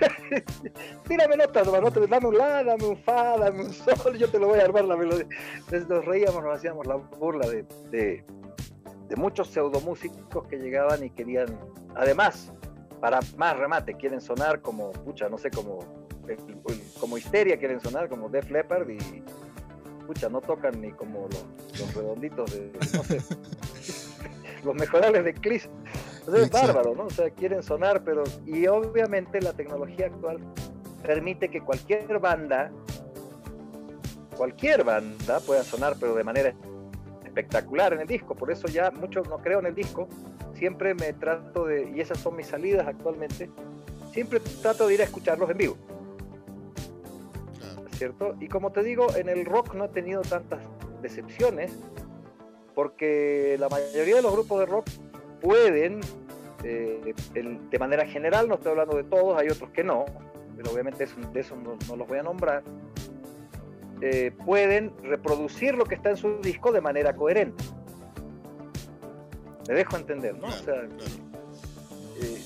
[1.08, 4.60] Tírame notas, dame un la, dame un fa, dame un sol, yo te lo voy
[4.60, 5.26] a armar la melodía.
[5.54, 8.24] Entonces nos reíamos, nos hacíamos la burla de, de,
[9.16, 11.58] muchos pseudomúsicos que llegaban y querían,
[11.96, 12.52] además,
[13.00, 16.00] para más remate, quieren sonar como, pucha, no sé, como
[17.00, 18.98] como Histeria quieren sonar, como Def Leppard y,
[20.00, 23.20] escucha, no tocan ni como los, redonditos de, no sé,
[24.64, 25.68] los mejorables de Clis.
[26.26, 27.04] Es bárbaro, ¿no?
[27.04, 28.24] O sea, quieren sonar, pero.
[28.46, 30.38] Y obviamente la tecnología actual
[31.02, 32.70] permite que cualquier banda,
[34.36, 36.54] cualquier banda pueda sonar, pero de manera
[37.24, 38.34] espectacular en el disco.
[38.34, 40.08] Por eso ya mucho no creo en el disco.
[40.54, 43.50] Siempre me trato de, y esas son mis salidas actualmente,
[44.12, 45.76] siempre trato de ir a escucharlos en vivo.
[47.92, 48.34] ¿Cierto?
[48.40, 50.60] Y como te digo, en el rock no he tenido tantas
[51.02, 51.72] decepciones,
[52.74, 54.86] porque la mayoría de los grupos de rock
[55.40, 56.00] pueden,
[56.64, 60.04] eh, de manera general, no estoy hablando de todos, hay otros que no,
[60.56, 62.62] pero obviamente de eso no, los voy a nombrar,
[64.02, 67.64] eh, pueden reproducir lo que está en su disco de manera coherente.
[69.68, 70.48] Me dejo entender, ¿no?
[70.48, 70.82] o sea,
[72.20, 72.42] eh,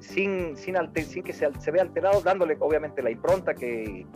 [0.00, 4.06] sin, sin, sin, que se, se, vea alterado, dándole obviamente la impronta que,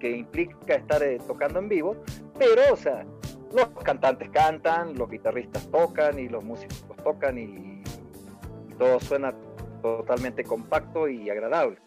[0.00, 1.96] que, implica estar tocando en vivo,
[2.38, 3.06] pero, o sea,
[3.54, 7.82] los cantantes cantan, los guitarristas tocan y los músicos tocan y,
[8.76, 9.32] todo suena
[9.80, 11.78] totalmente compacto y agradable.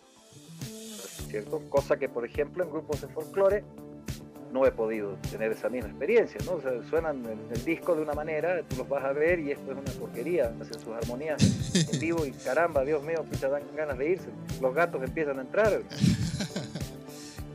[1.29, 1.62] ¿Cierto?
[1.69, 3.63] Cosa que, por ejemplo, en grupos de folclore
[4.51, 6.60] no he podido tener esa misma experiencia, ¿no?
[6.89, 9.77] suenan en el disco de una manera, tú los vas a ver y esto es
[9.77, 11.39] una porquería, hacen sus armonías
[11.75, 14.29] en vivo y caramba, Dios mío, te dan ganas de irse,
[14.60, 15.84] los gatos empiezan a entrar.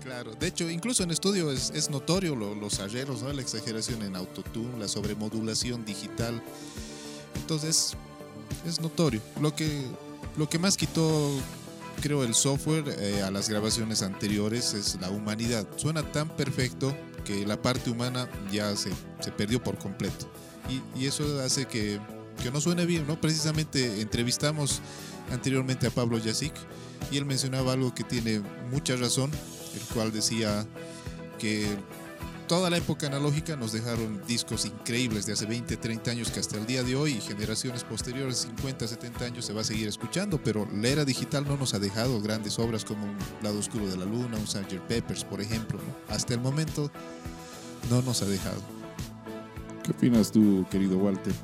[0.04, 3.32] Claro, de hecho, incluso en estudio es, notorio los arreglos, ¿no?
[3.32, 6.42] la exageración en autotune, la sobremodulación digital.
[7.44, 7.94] Entonces,
[8.66, 9.20] es notorio.
[9.38, 9.82] Lo que,
[10.38, 11.30] lo que más quitó,
[12.00, 15.66] creo, el software eh, a las grabaciones anteriores es la humanidad.
[15.76, 20.26] Suena tan perfecto que la parte humana ya se, se perdió por completo.
[20.70, 22.00] Y, y eso hace que,
[22.42, 23.20] que, no suene bien, ¿no?
[23.20, 24.80] Precisamente entrevistamos
[25.30, 26.54] anteriormente a Pablo Yasik
[27.12, 29.30] y él mencionaba algo que tiene mucha razón
[29.74, 30.66] el cual decía
[31.38, 31.66] que
[32.46, 36.56] toda la época analógica nos dejaron discos increíbles de hace 20, 30 años que hasta
[36.56, 40.40] el día de hoy y generaciones posteriores, 50, 70 años, se va a seguir escuchando,
[40.42, 43.96] pero la era digital no nos ha dejado grandes obras como Un lado oscuro de
[43.96, 44.80] la luna, un Sgt.
[44.88, 45.78] Peppers, por ejemplo.
[46.08, 46.90] Hasta el momento
[47.90, 48.60] no nos ha dejado.
[49.82, 51.34] ¿Qué opinas tú, querido Walter?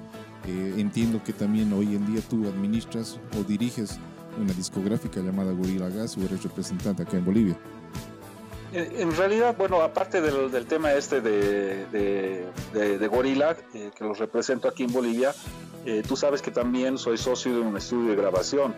[0.47, 3.99] Eh, entiendo que también hoy en día tú administras o diriges
[4.41, 7.59] una discográfica llamada Gorilla Gas o representante acá en Bolivia.
[8.73, 11.87] En realidad, bueno, aparte del, tema este de,
[12.73, 15.35] de, Gorila, eh, que los represento aquí en Bolivia,
[15.85, 18.75] eh, tú sabes que también soy socio de un estudio de grabación.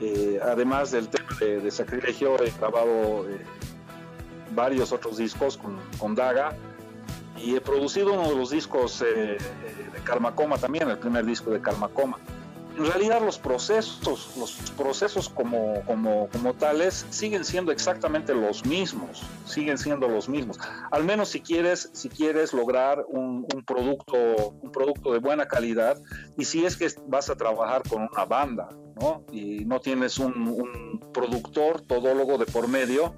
[0.00, 3.26] Eh, además del tema de, Sacrilegio, he grabado
[4.54, 5.58] varios otros discos
[5.98, 6.56] con, Daga
[7.36, 9.36] y he producido uno de los discos de
[10.36, 12.18] Coma también, el primer disco de Coma
[12.76, 19.22] en realidad los procesos, los procesos como, como, como, tales siguen siendo exactamente los mismos,
[19.44, 20.58] siguen siendo los mismos.
[20.90, 24.16] Al menos si quieres, si quieres lograr un, un, producto,
[24.60, 26.00] un producto de buena calidad
[26.36, 28.68] y si es que vas a trabajar con una banda,
[29.00, 29.24] ¿no?
[29.30, 33.14] Y no tienes un, un productor, todólogo de por medio,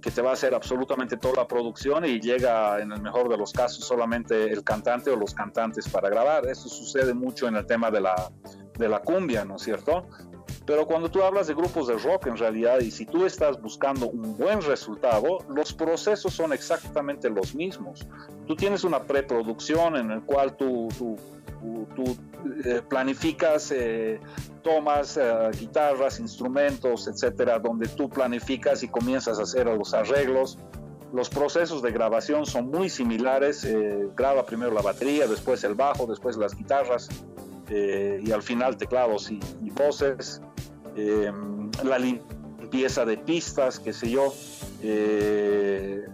[0.00, 3.36] que te va a hacer absolutamente toda la producción y llega en el mejor de
[3.36, 6.46] los casos solamente el cantante o los cantantes para grabar.
[6.46, 8.30] Eso sucede mucho en el tema de la,
[8.78, 10.06] de la cumbia, ¿no es cierto?
[10.66, 14.08] Pero cuando tú hablas de grupos de rock en realidad y si tú estás buscando
[14.08, 18.06] un buen resultado, los procesos son exactamente los mismos.
[18.46, 21.16] Tú tienes una preproducción en el cual tú, tú,
[21.96, 22.16] tú,
[22.64, 24.20] eh, planificas eh,
[24.62, 30.58] tomas, eh, guitarras, instrumentos, etcétera, donde tú planificas y comienzas a hacer los arreglos.
[31.12, 33.68] Los procesos de grabación son muy similares.
[34.16, 37.10] graba primero la batería, después el bajo, después las guitarras
[37.68, 40.40] y al final teclados y, y voces.
[40.96, 44.32] La limpieza de pistas, qué sé yo,
[44.82, 46.06] eh,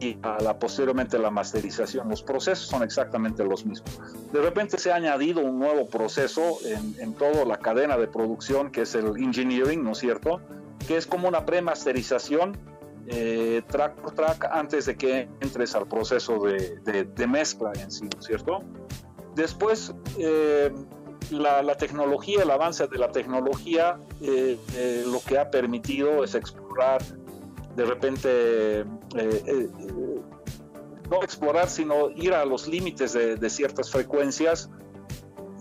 [0.00, 2.08] y a la, posteriormente la masterización.
[2.08, 4.00] Los procesos son exactamente los mismos.
[4.32, 8.70] De repente se ha añadido un nuevo proceso en, en toda la cadena de producción,
[8.70, 10.40] que es el engineering, ¿no es cierto?
[10.88, 12.56] Que es como una premasterización
[13.06, 18.04] eh, track por track antes de que entres al proceso de, de, mezcla en sí,
[18.04, 18.62] ¿no es cierto?
[19.34, 20.72] Después, eh,
[21.30, 27.02] la, tecnología, el avance de la tecnología, eh, eh, lo que ha permitido es explorar
[27.76, 28.84] de repente,
[29.16, 29.68] eh,
[31.10, 34.70] no explorar, sino ir a los límites de, ciertas frecuencias.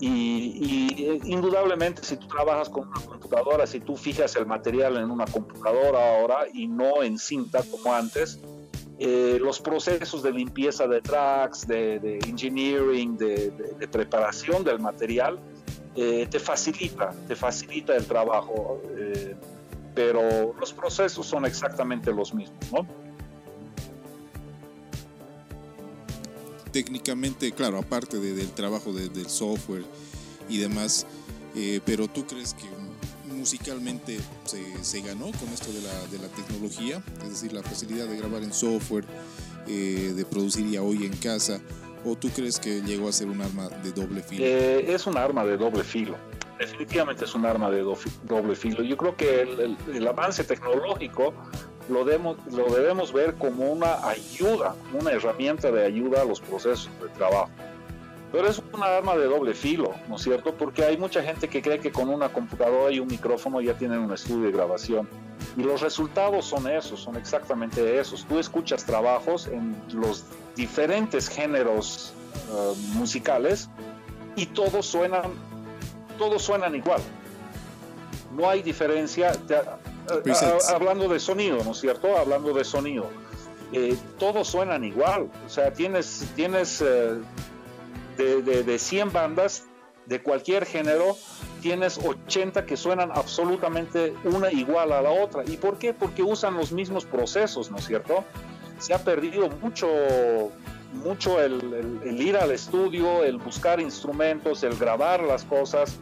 [0.01, 5.25] Y, indudablemente si tú trabajas con una computadora, si tú fijas el material en una
[5.25, 8.39] computadora ahora y no en cinta como antes,
[8.99, 15.39] los procesos de limpieza de tracks, de, engineering, de, preparación del material,
[15.95, 18.81] eh, te facilita, te facilita el trabajo.
[18.97, 19.35] Eh,
[19.95, 23.09] pero los procesos son exactamente los mismos, ¿no?
[26.71, 29.86] Técnicamente, claro, aparte del trabajo del software
[30.47, 31.05] y demás,
[31.55, 32.65] eh, pero tú crees que
[33.36, 34.19] musicalmente
[34.82, 38.53] se, ganó con esto de la, de tecnología, es decir, la facilidad de grabar en
[38.53, 39.05] software,
[39.67, 41.62] eh, de producir ya hoy en casa,
[42.05, 44.45] o tú crees que llegó a ser un arma de doble filo?
[44.45, 46.17] Eh, es un arma de doble filo,
[46.60, 48.84] definitivamente es un arma de doble filo.
[48.84, 51.34] Yo creo que el, avance tecnológico
[51.89, 57.50] lo debemos, ver como una ayuda, una herramienta de ayuda a los procesos de trabajo.
[58.32, 60.54] Pero es una arma de doble filo, ¿no es cierto?
[60.54, 64.00] Porque hay mucha gente que cree que con una computadora y un micrófono ya tienen
[64.00, 65.10] un estudio de grabación.
[65.58, 68.26] Y los resultados son esos, son exactamente esos.
[68.26, 72.13] Tú escuchas trabajos en los diferentes géneros
[72.52, 73.67] eh, musicales
[74.36, 75.32] y todos suenan,
[76.19, 77.01] todos suenan igual.
[78.36, 79.32] No hay diferencia.
[79.49, 80.34] Eh,
[80.71, 82.15] hablando de sonido, ¿no es cierto?
[82.15, 83.08] Hablando de sonido.
[83.73, 85.32] Eh, todos suenan igual.
[85.47, 86.84] O sea, tienes, tienes
[88.19, 89.65] de, de, 100 bandas
[90.05, 91.15] de cualquier género,
[91.62, 95.43] tienes 80 que suenan absolutamente una igual a la otra.
[95.45, 95.93] ¿Y por qué?
[95.93, 98.23] Porque usan los mismos procesos, ¿no es cierto?
[98.79, 99.88] Se ha perdido mucho,
[100.93, 105.99] mucho el, el, ir al estudio, el buscar instrumentos, el grabar las cosas,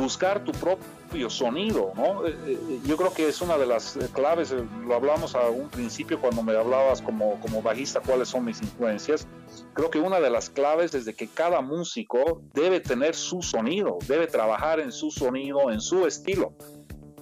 [0.00, 2.26] buscar tu propio sonido, ¿no?
[2.26, 5.68] Eh, eh, yo creo que es una de las claves, eh, lo hablamos a un
[5.68, 9.26] principio cuando me hablabas como, como bajista, cuáles son mis influencias
[9.72, 13.98] creo que una de las claves es de que cada músico debe tener su sonido,
[14.06, 16.54] debe trabajar en su sonido, en su estilo.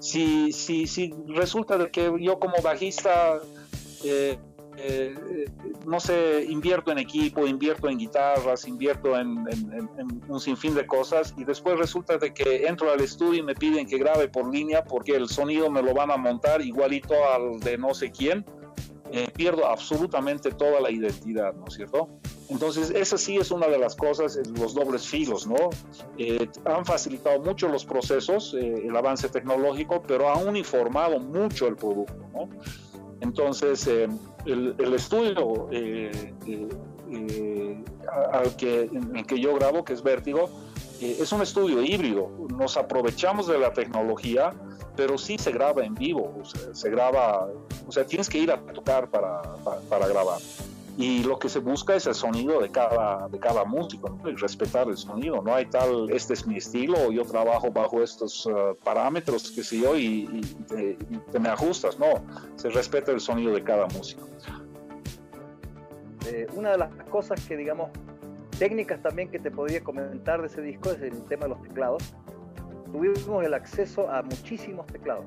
[0.00, 3.40] Si, si, si resulta de que yo como bajista,
[4.04, 4.38] eh,
[4.80, 5.14] eh,
[5.86, 11.34] no sé, invierto en equipo, invierto en guitarras, invierto en, en, un sinfín de cosas
[11.36, 14.84] y después resulta de que entro al estudio y me piden que grabe por línea
[14.84, 18.44] porque el sonido me lo van a montar igualito al de no sé quién,
[19.10, 22.08] eh, pierdo absolutamente toda la identidad, ¿no es cierto?
[22.50, 25.70] Entonces, esa sí es una de las cosas, los dobles filos, ¿no?
[26.18, 32.14] Eh, han facilitado mucho los procesos, el avance tecnológico, pero han uniformado mucho el producto,
[32.32, 32.48] ¿no?
[33.20, 35.68] Entonces, el, el, estudio
[38.32, 40.50] al que, en el que yo grabo, que es Vértigo,
[41.00, 42.30] es un estudio híbrido.
[42.56, 44.52] Nos aprovechamos de la tecnología,
[44.96, 47.48] pero sí se graba en vivo, o sea, se graba,
[47.86, 49.42] o sea, tienes que ir a tocar para,
[49.88, 50.38] para, grabar.
[50.98, 54.30] Y lo que se busca es el sonido de cada, de cada músico, ¿no?
[54.36, 55.40] respetar el sonido.
[55.40, 59.78] No hay tal, este es mi estilo, yo trabajo bajo estos uh, parámetros, que sé
[59.78, 61.98] yo, y, te, me ajustas.
[61.98, 62.22] No,
[62.56, 64.28] se respeta el sonido de cada músico.
[66.26, 67.90] Eh, una de las cosas que, digamos,
[68.58, 72.02] técnicas también que te podría comentar de ese disco es el tema de los teclados
[72.92, 75.24] tuvimos el acceso a muchísimos teclados,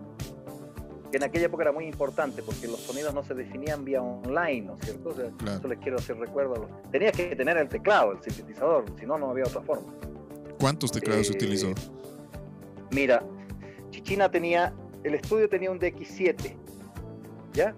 [1.11, 4.61] que en aquella época era muy importante porque los sonidos no se definían vía online,
[4.61, 5.09] ¿no es cierto?
[5.09, 6.69] O sea, Eso les quiero hacer recuerdo.
[6.91, 9.93] Tenías que tener el teclado, el sintetizador, si no, no había otra forma.
[10.59, 11.69] ¿Cuántos teclados se utilizó?
[11.69, 11.75] Eh,
[12.91, 13.23] mira,
[13.89, 16.55] Chichina tenía, el estudio tenía un DX7,
[17.53, 17.75] ¿ya?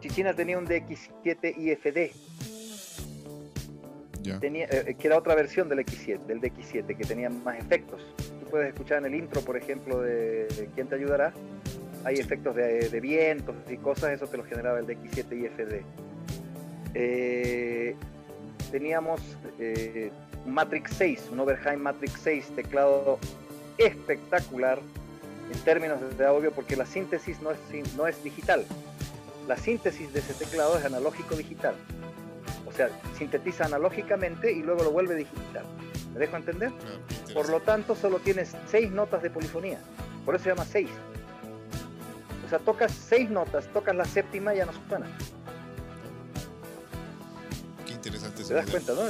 [0.00, 2.12] Chichina tenía un DX7 IFD.
[4.40, 8.02] Tenía, eh, que era otra versión del X7, del DX7, que tenía más efectos
[8.50, 11.32] puedes escuchar en el intro, por ejemplo, de, ¿Quién te ayudará?
[12.04, 15.82] Hay efectos de, vientos y cosas, eso te lo generaba el DX7 IFD.
[16.94, 17.94] Eh,
[18.70, 19.20] teníamos
[19.58, 20.10] eh,
[20.46, 23.18] Matrix 6, un Overheim Matrix 6, teclado
[23.76, 24.78] espectacular
[25.52, 27.58] en términos de audio, porque la síntesis no es,
[27.96, 28.64] no es digital.
[29.48, 31.74] La síntesis de ese teclado es analógico digital.
[32.66, 35.64] O sea, sintetiza analógicamente y luego lo vuelve digital.
[36.12, 36.70] ¿Me dejo entender?
[37.34, 39.78] Por lo tanto, solo tienes seis notas de polifonía.
[40.24, 40.88] Por eso se llama seis.
[42.50, 45.06] O sea, tocas seis notas, tocas la séptima y ya no suena.
[47.86, 48.42] Qué interesante.
[48.42, 49.02] ¿Te das cuenta, no?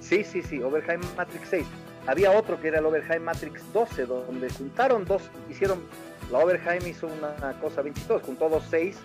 [0.00, 1.66] Sí, sí, sí, Overheim Matrix 6.
[2.06, 5.82] Había otro que era el Overheim Matrix 12, donde juntaron dos, hicieron,
[6.30, 8.98] la Overheim hizo una cosa bien chistosa, juntó dos seis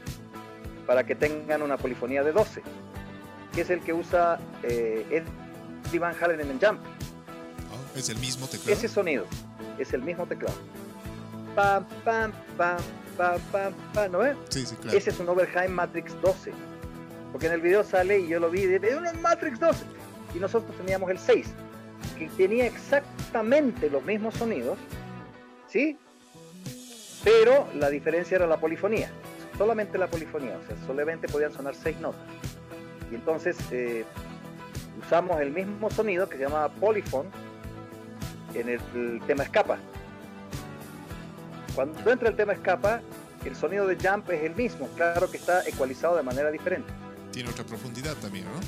[0.85, 2.61] para que tengan una polifonía de 12,
[3.55, 5.23] que es el que usa eh,
[5.87, 6.81] Eddie Van Halen en el Jump.
[7.95, 8.71] ¿Es el mismo teclado?
[8.71, 9.25] Ese sonido,
[9.79, 10.55] es el mismo teclado.
[11.55, 12.77] Pam, pam, pam,
[14.11, 14.37] ¿no ves?
[14.49, 14.97] Sí, sí, claro.
[14.97, 16.51] Ese es un Overheim Matrix 12.
[17.31, 19.85] Porque en el video sale y yo lo vi, de un Matrix 12.
[20.35, 21.47] Y nosotros teníamos el 6,
[22.17, 24.77] que tenía exactamente los mismos sonidos,
[25.67, 25.97] ¿sí?
[27.23, 29.11] Pero la diferencia era la polifonía,
[29.57, 32.21] solamente la polifonía, o sea, solamente podían sonar 6 notas.
[33.11, 34.05] Y entonces eh,
[34.99, 37.27] usamos el mismo sonido que se llamaba polyphone
[38.53, 39.77] en el, tema escapa.
[41.75, 43.01] Cuando entra el tema escapa,
[43.45, 46.91] el sonido de Jump es el mismo, claro que está ecualizado de manera diferente.
[47.31, 48.59] Tiene otra profundidad también, ¿no?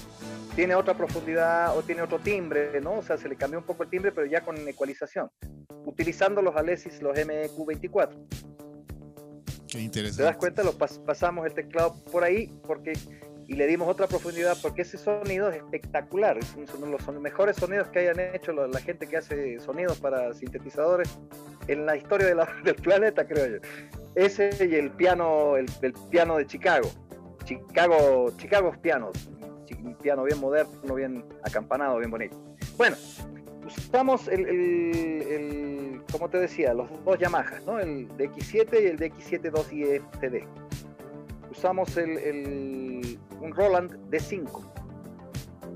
[0.55, 2.99] Tiene otra profundidad o tiene otro timbre, ¿no?
[2.99, 5.29] O sea, se le cambió un poco el timbre, pero ya con ecualización,
[5.85, 8.09] utilizando los Alesis, los MEQ24.
[9.67, 10.17] Qué interesante.
[10.17, 10.63] ¿Te das cuenta?
[10.63, 12.93] Lo pasamos el teclado por ahí porque
[13.47, 17.57] y le dimos otra profundidad porque ese sonido es espectacular, es uno de los mejores
[17.57, 21.19] sonidos que hayan hecho la, gente que hace sonidos para sintetizadores
[21.67, 22.33] en la historia
[22.63, 23.57] del planeta, creo yo.
[24.15, 25.67] Ese y el piano, el,
[26.09, 26.89] piano de Chicago,
[27.45, 29.11] Chicago, Chicago piano,
[29.83, 32.37] un piano bien moderno, bien acampanado, bien bonito.
[32.77, 32.95] Bueno,
[33.65, 37.79] usamos el, el, como te decía, los dos Yamahas, ¿no?
[37.79, 40.45] El DX7 y el DX7 2IFTD
[41.51, 42.17] usamos el,
[43.41, 44.47] un Roland D5,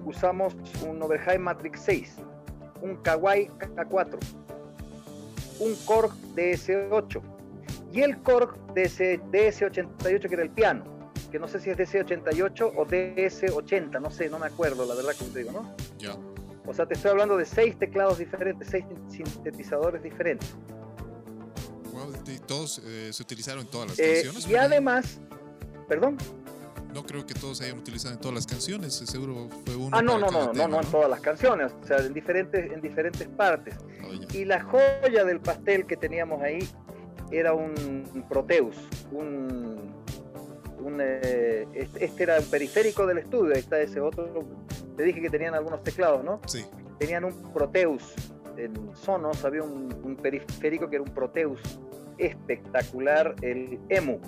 [0.06, 0.56] usamos
[0.88, 2.16] un Overheim Matrix 6,
[2.82, 4.18] un Kawai K4,
[5.60, 7.22] un Korg DS8
[7.92, 9.00] y el Korg DS,
[9.32, 10.84] DS88 que era el piano,
[11.32, 15.14] que no sé si es DS88 o DS80, no sé, no me acuerdo, la verdad
[15.18, 15.76] que te digo, ¿no?
[15.98, 16.16] Ya.
[16.68, 20.56] O sea, te estoy hablando de seis teclados diferentes, seis sintetizadores diferentes.
[21.94, 22.12] Wow,
[22.46, 24.50] todos eh, se utilizaron en todas las eh, canciones.
[24.50, 25.20] Y además,
[25.88, 26.18] ¿Perdón?
[26.96, 29.90] No creo que todos se hayan utilizado en todas las canciones, seguro fue uno.
[29.92, 32.80] Ah, no, no, no, no, no, en todas las canciones, o sea, en diferentes, en
[32.80, 33.76] diferentes partes.
[34.32, 36.66] y la joya del pastel que teníamos ahí
[37.32, 38.78] era un Proteus,
[39.12, 39.94] un,
[40.80, 41.68] un eh,
[42.00, 44.46] este era un periférico del estudio, ahí está ese otro,
[44.96, 46.40] te dije que tenían algunos teclados, ¿no?
[46.48, 46.64] Sí.
[46.98, 48.14] Tenían un Proteus,
[48.56, 51.60] en Sonos había un, un periférico que era un Proteus
[52.18, 54.22] espectacular, el EMU,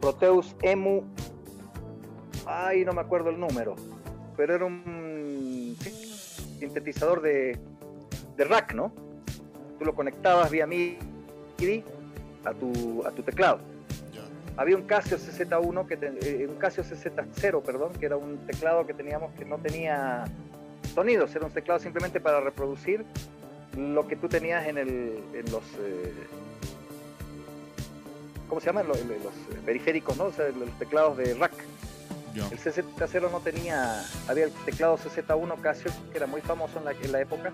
[0.00, 1.04] Proteus Emu,
[2.46, 3.76] ay, no me acuerdo el número,
[4.36, 5.76] pero era un
[6.58, 7.58] sintetizador de,
[8.36, 8.92] de rack, ¿no?
[9.78, 11.84] Tú lo conectabas vía MIDI
[12.44, 13.58] a tu, a tu teclado.
[14.56, 18.94] Había un Casio CZ1, que eh, un Casio CZ0, perdón, que era un teclado que
[18.94, 20.24] teníamos que no tenía
[20.94, 23.04] sonidos, era un teclado simplemente para reproducir
[23.76, 26.10] lo que tú tenías en, el, en los eh,
[28.48, 28.88] ¿cómo se llaman?
[28.88, 28.98] Los,
[29.64, 30.24] periféricos, ¿no?
[30.24, 31.52] O sea, los teclados de rack.
[32.44, 36.92] El CZ0 no tenía, había el teclado CZ1 Casio, que era muy famoso en la,
[36.92, 37.52] en la época,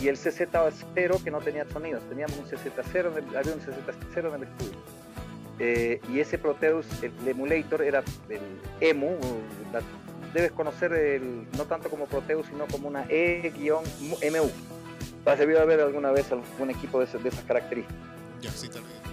[0.00, 2.02] y el CZ0 que no tenía sonidos.
[2.08, 4.78] Teníamos un CZ0, había un CZ0 en el estudio.
[5.58, 8.40] Eh, y ese Proteus, el, emulator, era el
[8.80, 9.18] EMU,
[10.32, 14.50] debes conocer el, no tanto como Proteus, sino como una E-MU.
[15.26, 17.96] Has debido haber alguna vez algún equipo de, de esas características.
[18.42, 19.04] Ya, sí, también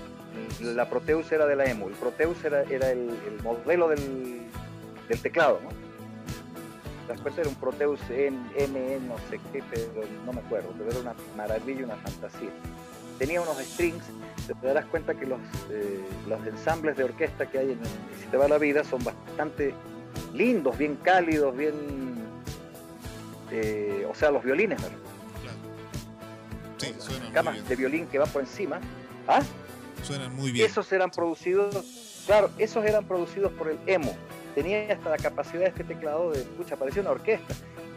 [0.61, 3.11] la Proteus era de la EMU, el Proteus era, era el,
[3.43, 4.41] modelo del,
[5.19, 5.69] teclado, ¿no?
[7.07, 10.99] Después era un Proteus en M, no sé qué, pero no me acuerdo, pero era
[10.99, 12.49] una maravilla, una fantasía.
[13.17, 14.03] Tenía unos strings,
[14.47, 15.39] te darás cuenta que los,
[15.69, 17.79] eh, los ensambles de orquesta que hay en
[18.19, 19.73] Si te va la vida son bastante
[20.33, 21.75] lindos, bien cálidos, bien...
[23.51, 24.97] Eh, o sea, los violines, ¿verdad?
[26.77, 26.95] Sí,
[27.33, 28.79] camas de violín que va por encima.
[29.27, 29.41] ¿Ah?
[30.03, 30.65] Suenan muy bien.
[30.65, 31.75] Esos eran producidos,
[32.25, 34.15] claro, esos eran producidos por el EMO.
[34.55, 37.53] Tenía hasta la capacidad de este teclado de escucha, parecía una orquesta.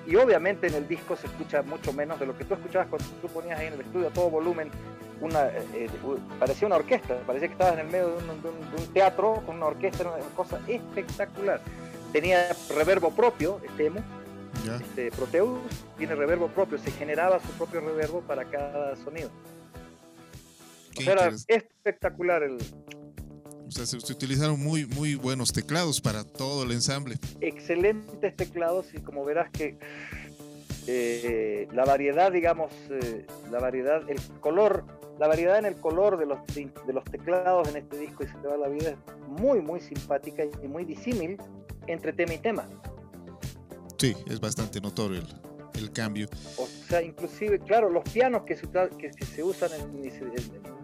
[0.06, 3.08] Y obviamente en el disco se escucha mucho menos de lo que tú escuchabas cuando
[3.22, 4.70] tú ponías ahí en el estudio a todo volumen.
[5.20, 5.88] Una, eh, eh,
[6.38, 10.04] parecía una orquesta, parecía que estabas en el medio de un, teatro con una orquesta,
[10.04, 11.60] una cosa espectacular.
[12.12, 14.00] Tenía reverbo propio, este EMO,
[14.80, 15.58] este Proteus
[15.96, 19.30] tiene reverbo propio, se generaba su propio reverbo para cada sonido
[21.00, 22.58] era espectacular el...
[23.66, 27.16] O sea, se, utilizaron muy, muy buenos teclados para todo el ensamble.
[27.40, 29.78] Excelentes teclados y como verás que
[30.86, 34.84] eh, la variedad, digamos, eh, la variedad, el color,
[35.18, 38.34] la variedad en el color de los, de los teclados en este disco y se
[38.34, 38.96] te va la vida es
[39.28, 41.38] muy, muy simpática y muy disímil
[41.86, 42.68] entre tema y tema.
[43.98, 45.26] Sí, es bastante notorio el,
[45.74, 46.28] el cambio.
[46.56, 50.04] O sea, inclusive, claro, los pianos que se, que, se usan en,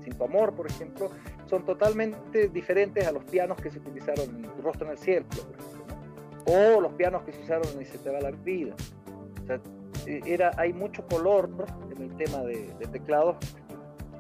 [0.03, 1.11] Sin tu amor, por ejemplo,
[1.47, 5.27] son totalmente diferentes a los pianos que se utilizaron en Rostro en el Cielo,
[6.47, 8.75] o los pianos que se usaron en Se te va la vida.
[9.43, 9.61] O sea,
[10.07, 11.51] e, era, hay mucho color
[11.95, 13.37] en el tema de, teclados.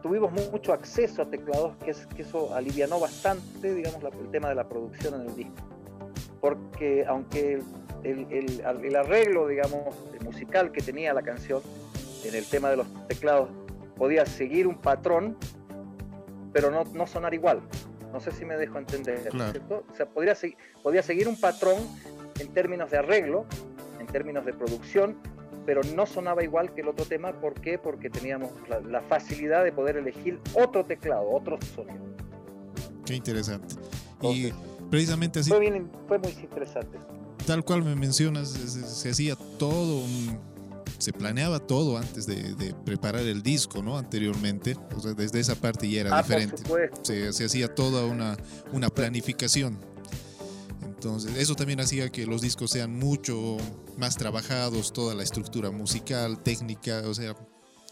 [0.03, 4.55] Tuvimos mucho acceso a teclados, que, es, que eso alivianó bastante, digamos, el tema de
[4.55, 5.55] la producción en el disco.
[6.41, 7.63] Porque aunque
[8.03, 11.63] el, arreglo, digamos, musical que tenía la canción
[12.25, 13.51] en el tema de los teclados
[13.97, 15.37] podía seguir un patrón,
[16.53, 17.61] pero no, no sonar igual.
[18.13, 19.85] No sé si me dejo entender, ¿cierto?
[19.91, 20.37] O sea, podría,
[20.83, 21.79] podía seguir un patrón
[22.41, 23.47] en términos de arreglo,
[24.01, 25.17] en términos de producción,
[25.65, 27.33] pero no sonaba igual que el otro tema.
[27.33, 27.79] ¿Por qué?
[27.79, 32.01] Porque teníamos la, facilidad de poder elegir otro teclado, otro sonido.
[33.05, 33.77] Qué interesante.
[34.23, 34.53] y
[34.91, 35.51] precisamente así.
[35.51, 36.99] Fue, bien, fue muy interesante.
[37.47, 40.50] Tal cual me mencionas, se, se hacía todo un
[41.01, 43.97] se planeaba todo antes de, preparar el disco, ¿no?
[43.97, 46.63] Anteriormente, o sea, desde esa parte ya era ah, diferente.
[47.03, 48.37] Se, se, hacía toda una,
[48.73, 49.79] una planificación.
[50.85, 53.57] Entonces, eso también hacía que los discos sean mucho
[53.97, 57.35] más trabajados, toda la estructura musical, técnica, o sea,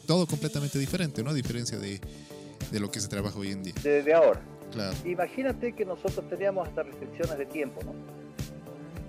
[0.07, 1.31] todo completamente diferente, ¿no?
[1.31, 2.01] A diferencia de,
[2.71, 3.75] de lo que se trabaja hoy en día.
[3.83, 4.43] Desde ahora.
[4.71, 4.95] Claro.
[5.07, 7.95] Imagínate que nosotros teníamos hasta restricciones de tiempo, ¿no?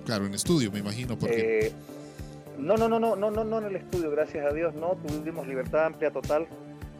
[0.06, 1.68] Claro, en estudio, me imagino, porque...
[1.68, 1.74] Eh,
[2.60, 5.47] no, no, no, no, no, no, no en el estudio, gracias a Dios, no, tuvimos
[5.47, 6.47] libertad amplia total,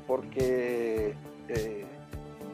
[0.07, 1.14] porque
[1.49, 1.86] eh,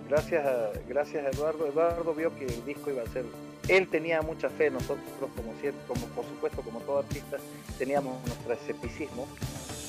[0.09, 3.25] gracias, a, gracias a Eduardo, Eduardo vio que el disco iba a ser,
[3.67, 5.53] él tenía mucha fe, nosotros como,
[5.87, 7.37] como por supuesto, como todo artista,
[7.77, 9.27] teníamos nuestro escepticismo,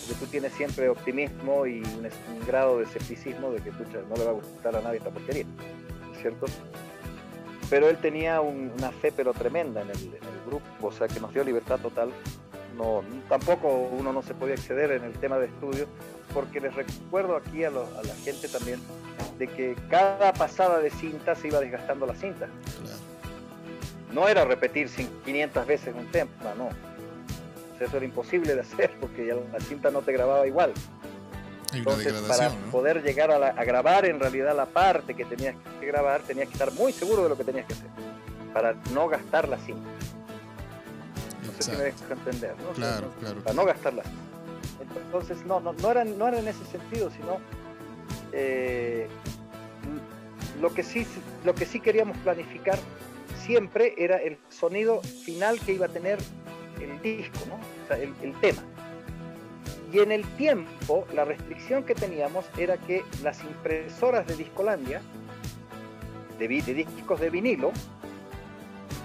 [0.06, 4.30] porque tú tienes siempre optimismo y un, grado de escepticismo de que no le va
[4.30, 5.46] a gustar a nadie esta porquería,
[6.20, 6.46] ¿cierto?
[7.68, 10.10] Pero él tenía una fe pero tremenda en el
[10.46, 12.12] grupo, o sea que nos dio libertad total
[12.76, 15.86] no, tampoco uno no se podía exceder en el tema de estudio,
[16.34, 18.80] porque les recuerdo aquí a, la gente también
[19.38, 22.48] de que cada pasada de cinta se iba desgastando la cinta.
[24.12, 24.88] No era repetir
[25.24, 26.68] 500 veces un tema, no.
[27.82, 30.72] Eso era imposible de hacer porque ya la cinta no te grababa igual.
[31.72, 36.22] Entonces, para poder llegar a, a, grabar en realidad la parte que tenías que grabar,
[36.22, 37.88] tenías que estar muy seguro de lo que tenías que hacer,
[38.54, 39.90] para no gastar la cinta
[41.56, 42.70] sé si me deja entender, ¿no?
[42.70, 43.40] Claro, claro.
[43.40, 44.02] Para no gastarla.
[45.06, 47.38] Entonces, no, no, no, era, no era en ese sentido, sino
[48.32, 49.08] eh,
[50.60, 51.06] lo, que sí,
[51.44, 52.78] lo que sí queríamos planificar
[53.44, 56.18] siempre era el sonido final que iba a tener
[56.80, 57.54] el disco, ¿no?
[57.54, 58.62] o sea, el, el tema.
[59.92, 65.00] Y en el tiempo, la restricción que teníamos era que las impresoras de Discolandia,
[66.38, 67.72] de, de discos de vinilo,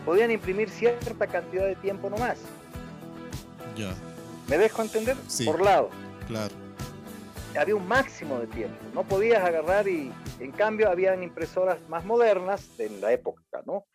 [0.05, 2.39] podían imprimir cierta cantidad de tiempo nomás.
[3.75, 3.93] Ya.
[4.47, 5.15] ¿Me dejo entender?
[5.45, 5.89] Por lado.
[6.27, 6.53] Claro.
[7.57, 8.77] Había un máximo de tiempo.
[8.93, 13.85] No podías agarrar y, en cambio, habían impresoras más modernas en la época, ¿no?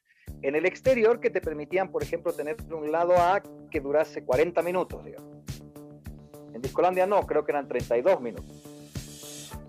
[0.43, 4.63] En el exterior que te permitían, por ejemplo, tener un lado A que durase 40
[4.63, 5.37] minutos, digamos.
[6.53, 8.47] En Discolandia no, creo que eran 32 minutos.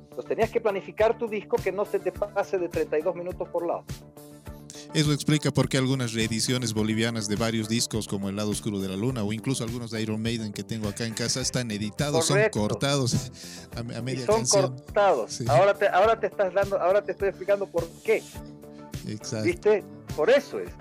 [0.04, 3.66] Entonces tenías que planificar tu disco que no se te pase de 32 minutos por
[3.66, 3.86] lado.
[4.98, 8.88] Eso explica por qué algunas reediciones bolivianas de varios discos como El lado oscuro de
[8.88, 12.26] la luna o incluso algunos de Iron Maiden que tengo acá en casa están editados,
[12.26, 13.32] son cortados
[13.76, 15.44] a, media son cortados.
[15.48, 18.24] Ahora te ahora te estás dando, ahora te estoy explicando por qué.
[19.08, 19.46] Exacto.
[19.46, 19.84] ¿Viste?
[20.16, 20.72] Por eso es.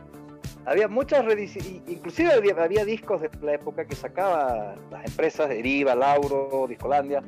[0.64, 6.64] Había muchas reediciones, inclusive había, discos de la época que sacaba las empresas, Deriva, Lauro,
[6.66, 7.22] Discolandia,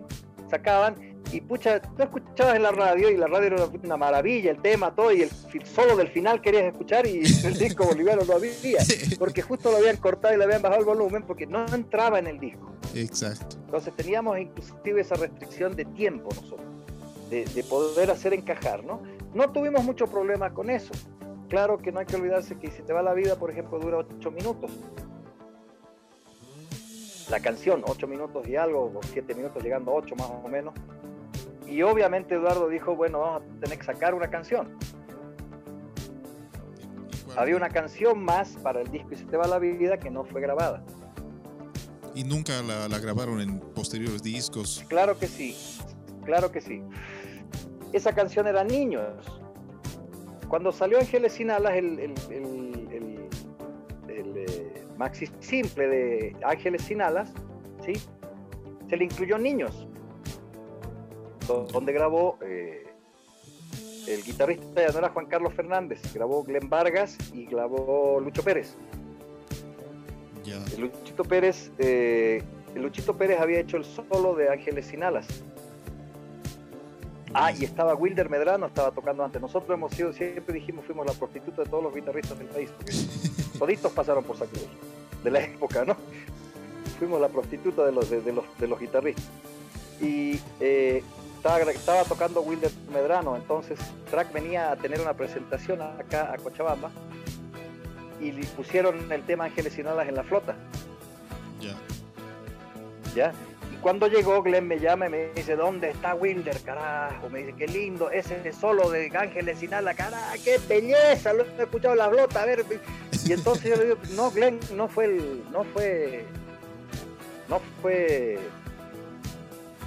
[0.51, 0.97] sacaban
[1.33, 4.95] y pucha, tú escuchabas en la radio y la radio era una maravilla, el tema,
[4.95, 5.31] todo, y el
[5.65, 8.53] solo del final querías escuchar y el disco boliviano no había,
[9.19, 12.29] porque justo lo habían cortado y le habían bajado el volumen porque no entraba en
[12.29, 12.73] el disco.
[12.95, 13.57] Exacto.
[13.67, 16.67] Entonces teníamos inclusive esa restricción de tiempo nosotros,
[17.31, 19.03] de, poder hacer encajar, ¿no?
[19.35, 20.93] No tuvimos mucho problema con eso.
[21.51, 23.99] Claro que no hay que olvidarse que si te va la vida, por ejemplo, dura
[23.99, 24.71] ocho minutos
[27.31, 30.75] la canción, ocho minutos y algo, o siete minutos llegando a ocho más o menos.
[31.69, 34.77] Y obviamente Eduardo dijo, bueno, vamos a tener que sacar una canción.
[37.37, 40.25] Había una canción más para el disco Y se te va la vida que no
[40.25, 40.83] fue grabada.
[42.15, 44.85] ¿Y nunca la, grabaron en posteriores discos?
[44.89, 45.57] Claro que sí,
[46.25, 46.83] claro que sí.
[47.93, 49.41] Esa canción era Niños.
[50.49, 53.29] Cuando salió Ángeles sin alas, el, el, el,
[54.09, 57.31] el eh, maxi simple de Ángeles sin alas,
[57.85, 57.93] ¿sí?
[58.89, 59.87] se le incluyó Niños
[61.49, 62.87] donde grabó eh,
[64.07, 68.75] el guitarrista ya no era Juan Carlos Fernández, grabó Glenn Vargas y grabó Lucho Pérez.
[70.75, 72.43] El Luchito Pérez, eh,
[72.75, 75.27] el Luchito Pérez había hecho el solo de Ángeles sin alas.
[77.35, 79.43] Ah, y estaba Wilder Medrano, estaba tocando antes.
[79.43, 82.93] Nosotros hemos sido, siempre dijimos, fuimos la prostituta de todos los guitarristas del país, porque
[83.59, 84.79] toditos pasaron por sacrilegio,
[85.23, 85.97] de la época, ¿no?
[86.99, 89.29] Fuimos la prostituta de los, de, los, de los guitarristas.
[90.01, 91.03] Y eh,
[91.39, 93.79] estaba, tocando Wilder Medrano, entonces
[94.11, 96.91] Track venía a tener una presentación acá a Cochabamba
[98.21, 100.57] y le pusieron el tema Ángeles y Nalas en la flota.
[101.61, 101.75] Ya.
[103.15, 103.33] Ya.
[103.73, 107.31] Y cuando llegó, Glenn me llama y me dice, ¿dónde está Wilder, carajo?
[107.31, 111.63] Me dice, qué lindo, ese solo de Ángeles y Nalas, carajo, qué belleza, lo he
[111.63, 112.65] escuchado en la flota, a ver.
[113.25, 116.25] Y entonces yo le digo, no, Glenn, no fue el, no fue,
[117.49, 118.35] no fue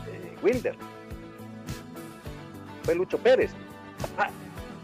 [0.08, 0.76] eh, Wilder
[2.82, 3.52] fue Lucho Pérez.
[4.18, 4.30] Ah,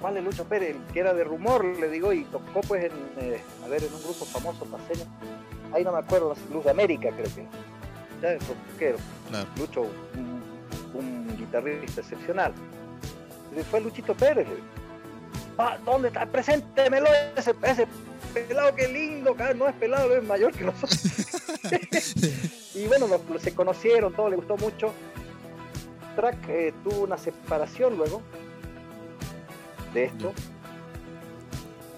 [0.02, 0.76] ¿cuál es Lucho Pérez?
[0.76, 3.94] El que era de rumor, le digo, y tocó pues en, eh, a ver, en
[3.94, 5.06] un grupo famoso paseño.
[5.74, 7.46] Ahí no me acuerdo, Luz de América creo que.
[8.22, 8.98] Ya es rockero.
[9.58, 9.86] Lucho,
[10.94, 12.54] un, guitarrista excepcional.
[13.56, 14.48] Y fue Luchito Pérez.
[15.58, 16.26] Ah, ¿Dónde está?
[16.26, 17.88] Preséntemelo ese, ese
[18.34, 21.00] pelado, qué lindo, no es pelado, es mayor que nosotros.
[22.76, 23.08] y bueno,
[23.40, 24.94] se conocieron, todo le gustó mucho.
[26.18, 28.24] Track eh, tuvo una separación luego
[29.94, 30.34] de esto.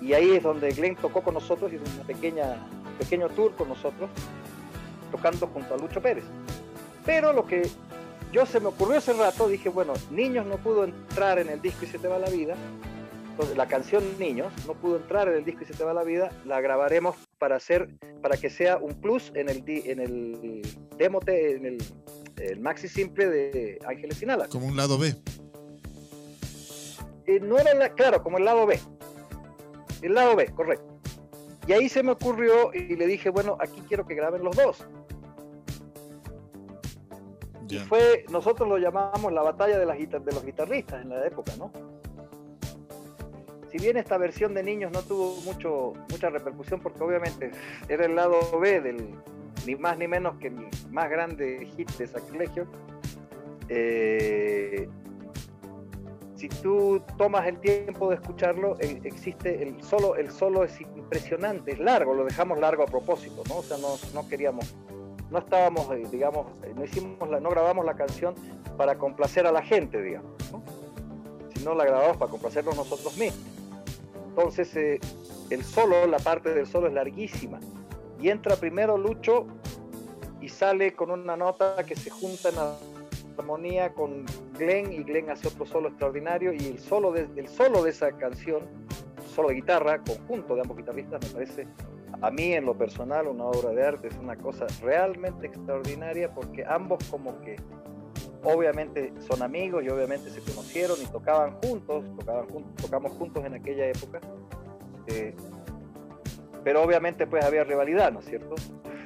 [0.02, 3.70] Y ahí es donde Glenn tocó con nosotros, hizo una pequeña, un pequeño tour con
[3.70, 4.10] nosotros,
[5.10, 6.26] tocando junto a Lucho Pérez.
[7.06, 7.70] Pero lo que
[8.34, 11.86] yo se me ocurrió hace rato, dije, bueno, Niños no pudo entrar en el disco
[11.86, 12.56] y se te va la vida.
[13.32, 16.04] Entonces, la canción Niños no pudo entrar en el disco y se te va la
[16.04, 17.88] vida, la grabaremos para hacer,
[18.22, 20.62] para que sea un plus en el, en el
[20.98, 21.78] demo, en el,
[22.40, 24.48] el maxi simple de Ángeles Sin Alas.
[24.50, 25.16] Como un lado B.
[27.26, 28.80] Eh, no era, claro, como el lado B.
[30.02, 31.00] El lado B, correcto.
[31.68, 34.88] Y ahí se me ocurrió y le dije, bueno, aquí quiero que graben los dos.
[37.70, 41.52] Y fue, nosotros lo llamábamos la batalla de, las de los guitarristas en la época,
[41.58, 41.72] ¿no?
[43.72, 47.52] Si bien esta versión de niños no tuvo mucho, mucha repercusión, porque obviamente
[47.88, 49.14] era el lado B del
[49.66, 52.68] ni más ni menos que el más grande hit de Sacrilegio,
[53.70, 54.90] eh,
[56.36, 61.74] si tú tomas el tiempo de escucharlo, eh, existe el solo, el solo es impresionante,
[61.74, 63.58] es largo, lo dejamos largo a propósito, ¿no?
[63.58, 63.78] O sea,
[64.14, 64.74] no, queríamos,
[65.30, 68.36] no estábamos, eh, digamos, no hicimos la, no grabamos la canción
[68.78, 70.64] para complacer a la gente, digamos, ¿no?
[71.54, 73.44] sino la grabamos para complacernos nosotros mismos.
[74.30, 75.02] Entonces,
[75.50, 77.60] el solo, la parte del solo es larguísima.
[78.20, 79.48] Y entra primero Lucho
[80.42, 82.56] y sale con una nota que se junta en
[83.38, 84.26] armonía con
[84.58, 88.64] Glenn y Glenn hace otro solo extraordinario y el solo de, solo de esa canción,
[89.34, 91.68] solo de guitarra, conjunto de ambos guitarristas, me parece
[92.22, 96.66] a mí en lo personal una obra de arte, es una cosa realmente extraordinaria porque
[96.66, 97.56] ambos como que
[98.44, 103.54] obviamente son amigos y obviamente se conocieron y tocaban juntos, tocaban juntos, tocamos juntos en
[103.54, 104.20] aquella época.
[105.08, 105.34] Eh,
[106.70, 108.54] pero obviamente pues había rivalidad, ¿no es cierto?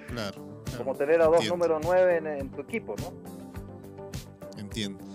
[0.09, 0.36] Claro.
[0.78, 3.14] Como tener a dos números nueve en, en tu equipo, ¿no?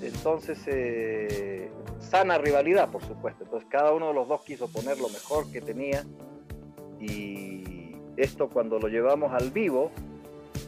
[0.00, 3.44] Entonces, eh, sana rivalidad, por supuesto.
[3.44, 6.06] Entonces, cada uno de los dos quiso poner lo mejor que tenía.
[6.98, 9.90] Y esto cuando lo llevamos al vivo,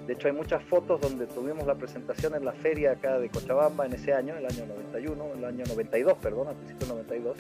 [0.07, 3.87] de hecho hay muchas fotos donde tuvimos la presentación en la feria acá de Cochabamba
[3.87, 7.39] en ese año, el año 91, el año 92, perdón, al principio 92.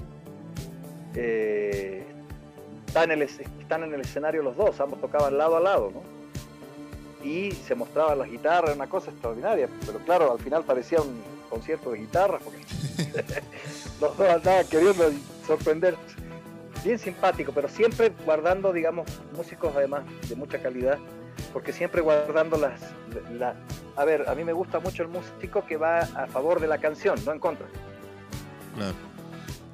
[1.14, 2.06] Eh,
[2.90, 6.02] están, en el, están en el escenario los dos, ambos tocaban lado a lado, ¿no?
[7.24, 11.90] Y se mostraban las guitarras, una cosa extraordinaria, pero claro, al final parecía un, concierto
[11.90, 12.60] de guitarra, porque
[14.00, 15.10] los dos andaban queriendo
[15.46, 15.96] sorprender.
[16.84, 20.98] Bien simpático, pero siempre guardando, digamos, músicos además de mucha calidad,
[21.52, 22.80] porque siempre guardando las...
[23.32, 23.54] La,
[23.96, 26.78] a ver, a mí me gusta mucho el músico que va a favor de la
[26.78, 27.66] canción, no en contra.
[28.76, 28.94] Claro,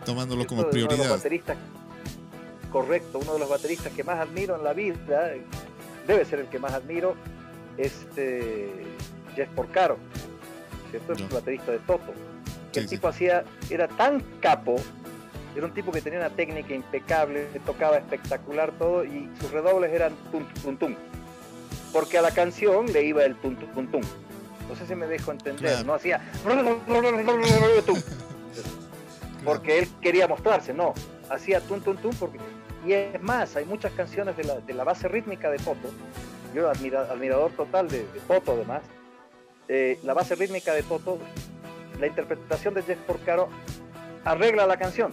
[0.05, 1.21] tomándolo como prioridad.
[2.77, 5.33] Correcto, uno de los bateristas que más admiro en la vida,
[6.07, 7.15] debe ser el que más admiro,
[7.79, 8.71] es este,
[9.35, 9.97] Jeff Porcaro
[10.91, 11.15] ¿cierto?
[11.15, 12.13] Es baterista de Toto.
[12.75, 14.77] Que el tipo hacía, era tan capo,
[15.57, 20.13] era un tipo que tenía una técnica impecable, tocaba espectacular todo y sus redobles eran
[20.31, 20.95] tum tum tum.
[21.95, 24.03] Porque a la canción le iba el tum tum tum.
[24.69, 26.21] No sé si me dejo entender, no hacía
[29.47, 30.93] porque él quería mostrarse, no,
[31.31, 32.39] hacía tum tum tum porque
[32.87, 35.91] y es más, hay muchas canciones de la, de la base rítmica de Toto,
[36.55, 38.83] yo admirador total de, de Toto además,
[39.69, 41.19] eh, la base rítmica de Toto,
[41.99, 43.49] la interpretación de Jeff Porcaro
[44.25, 45.13] arregla la canción.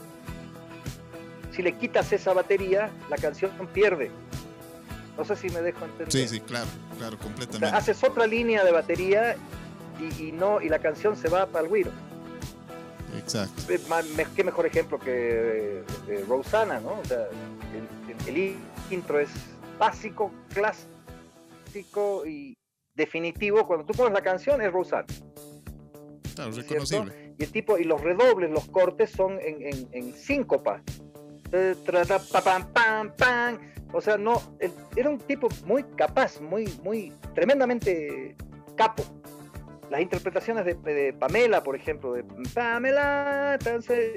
[1.51, 4.11] Si le quitas esa batería, la canción pierde.
[5.17, 6.11] No sé si me dejo entender.
[6.11, 6.67] Sí, sí, claro,
[6.97, 7.75] claro, completamente.
[7.75, 9.35] haces otra línea de batería
[10.19, 11.91] y, no y la canción se va para el guiro.
[13.17, 13.63] Exacto.
[14.35, 15.83] Qué mejor ejemplo que
[16.27, 16.99] Rosana, ¿no?
[16.99, 17.27] O sea,
[18.27, 18.55] el, el
[18.89, 19.29] intro es
[19.77, 22.55] básico, clásico y,
[22.95, 25.07] definitivo, cuando tú pones la canción es Rosanne.
[26.35, 27.35] Claro, reconocible.
[27.37, 30.81] Y el tipo, y los redobles, los cortes son en, en, en síncopa.
[33.91, 34.41] O sea, no,
[34.95, 38.35] era un tipo muy capaz, muy, muy, tremendamente
[38.75, 39.03] capo.
[39.93, 42.23] Las interpretaciones de, Pamela, por ejemplo, de
[42.55, 43.59] Pamela,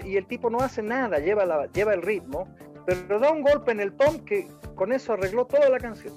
[0.06, 2.48] y el tipo no hace nada, lleva, la, lleva el ritmo,
[2.86, 6.14] pero da un golpe en el tom que con eso arregló toda la canción.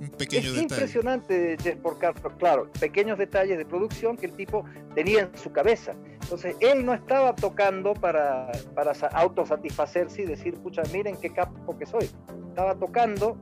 [0.00, 0.62] Un pequeño es detalle.
[0.62, 4.64] impresionante, Jess Porcaro, claro, pequeños detalles de producción que el tipo
[4.96, 5.92] tenía en su cabeza.
[6.22, 11.78] Entonces, él no estaba tocando para, para sa- autosatisfacerse y decir, pucha, miren qué capo
[11.78, 12.10] que soy.
[12.48, 13.36] Estaba tocando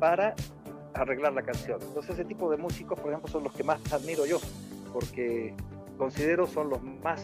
[0.00, 0.34] para
[0.94, 1.80] arreglar la canción.
[1.82, 4.38] Entonces, ese tipo de músicos, por ejemplo, son los que más admiro yo,
[4.92, 5.54] porque
[5.98, 7.22] considero son los más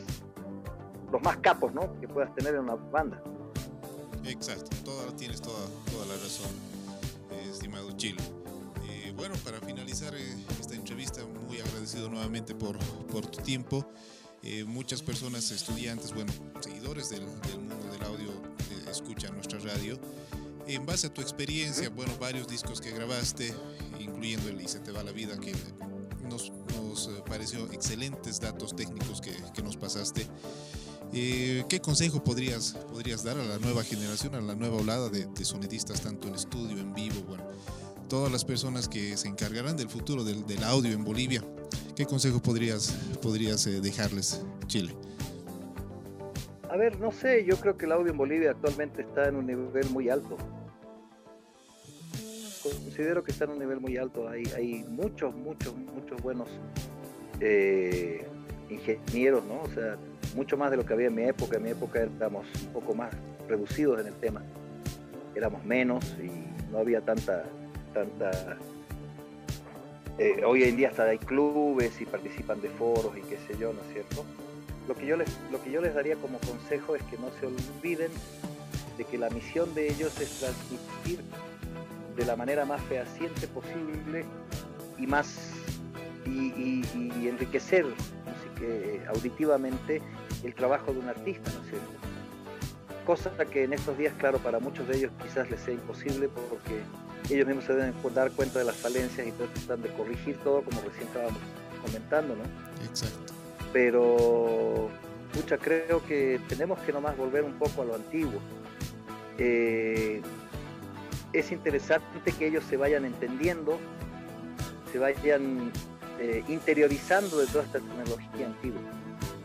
[1.10, 1.98] los más capos, ¿no?
[2.00, 3.22] Que puedas tener en una banda.
[4.24, 6.50] Exacto, toda, tienes toda, toda la razón,
[7.30, 8.22] eh, estimado Chile.
[8.90, 13.90] Eh, bueno, para finalizar eh, esta entrevista, muy agradecido nuevamente por, por tu tiempo.
[14.42, 19.98] Eh, muchas personas, estudiantes, bueno, seguidores del, del mundo del audio, eh, escuchan nuestra radio.
[20.68, 23.54] En base a tu experiencia, bueno, varios discos que grabaste,
[23.98, 25.54] incluyendo el Y se te va la vida, que
[26.28, 30.26] nos, nos eh, pareció excelentes datos técnicos que, que nos pasaste.
[31.14, 35.24] Eh, ¿Qué consejo podrías, podrías dar a la nueva generación, a la nueva olada de,
[35.24, 37.44] de sonidistas, tanto en estudio, en vivo, bueno,
[38.10, 41.42] todas las personas que se encargarán del futuro del, del audio en Bolivia?
[41.96, 44.94] ¿Qué consejo podrías, podrías eh, dejarles, Chile?
[46.70, 49.46] A ver, no sé, yo creo que el audio en Bolivia actualmente está en un
[49.46, 50.36] nivel muy alto.
[52.98, 54.28] Considero que está en un nivel muy alto.
[54.28, 56.48] Hay, muchos, muchos, muchos buenos
[57.38, 58.26] eh,
[58.68, 59.62] ingenieros, ¿no?
[59.62, 59.96] O sea,
[60.34, 61.58] mucho más de lo que había en mi época.
[61.58, 63.14] En mi época éramos un poco más
[63.46, 64.42] reducidos en el tema.
[65.36, 67.44] Éramos menos y no había tanta,
[67.94, 68.58] tanta.
[70.18, 73.72] eh, hoy en día hasta hay clubes y participan de foros y qué sé yo,
[73.72, 74.24] ¿no es cierto?
[74.88, 77.46] Lo que yo les, lo que yo les daría como consejo es que no se
[77.46, 78.10] olviden
[78.96, 81.20] de que la misión de ellos es transmitir
[82.18, 84.24] de la manera más fehaciente posible
[84.98, 85.52] y más
[86.26, 90.02] y, y- y enriquecer música- eh, auditivamente
[90.44, 91.92] el trabajo de un artista, ¿no es cierto?
[93.06, 96.82] Cosa que en estos días, claro, para muchos de ellos quizás les sea imposible porque
[97.32, 100.80] ellos mismos se deben dar cuenta de las falencias y tratan de corregir todo como
[100.82, 101.38] recién estábamos
[101.86, 102.42] comentando, ¿no?
[102.84, 103.32] Exacto.
[103.72, 104.88] pero
[105.32, 108.40] pucha, creo que tenemos que nomás volver un poco a lo antiguo.
[109.38, 110.20] Eh,
[111.32, 113.78] es interesante que ellos se vayan entendiendo,
[114.92, 115.72] se vayan
[116.20, 118.80] eh, interiorizando de toda esta tecnología antigua.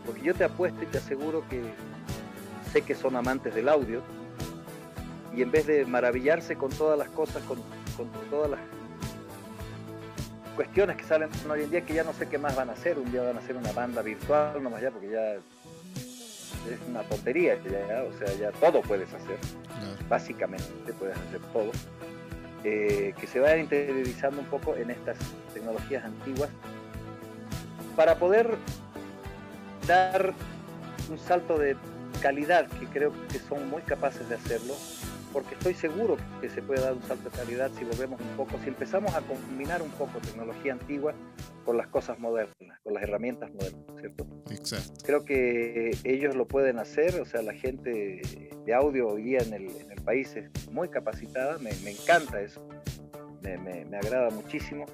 [0.06, 1.62] Porque yo te apuesto y te aseguro que
[2.72, 4.02] sé que son amantes del audio
[5.36, 7.58] y en vez de maravillarse con todas las cosas, con,
[8.30, 8.60] todas las
[10.56, 12.98] cuestiones que salen hoy en día que ya no sé qué más van a hacer.
[12.98, 15.36] Un día van a hacer una banda virtual nomás ya, porque ya
[16.70, 19.38] es una tontería, ya, o sea, ya todo puedes hacer,
[20.08, 21.70] básicamente puedes hacer todo.
[22.66, 25.18] Eh, que se vayan interiorizando un poco en estas
[25.52, 26.48] tecnologías antiguas
[27.94, 28.56] para poder
[29.86, 30.32] dar
[31.10, 31.76] un salto de
[32.22, 34.74] calidad que creo que son muy capaces de hacerlo
[35.34, 38.52] porque estoy seguro que se puede dar un salto de calidad si volvemos un poco,
[38.62, 41.12] si empezamos a combinar un poco tecnología antigua
[41.64, 44.26] con las cosas modernas, con las herramientas modernas, ¿cierto?
[44.50, 44.92] Exacto.
[45.04, 48.22] Creo que ellos lo pueden hacer, o sea, la gente
[48.64, 52.40] de audio hoy día en el, en el país es muy capacitada, me, me encanta
[52.40, 52.66] eso,
[53.42, 54.86] me, me- me agrada muchísimo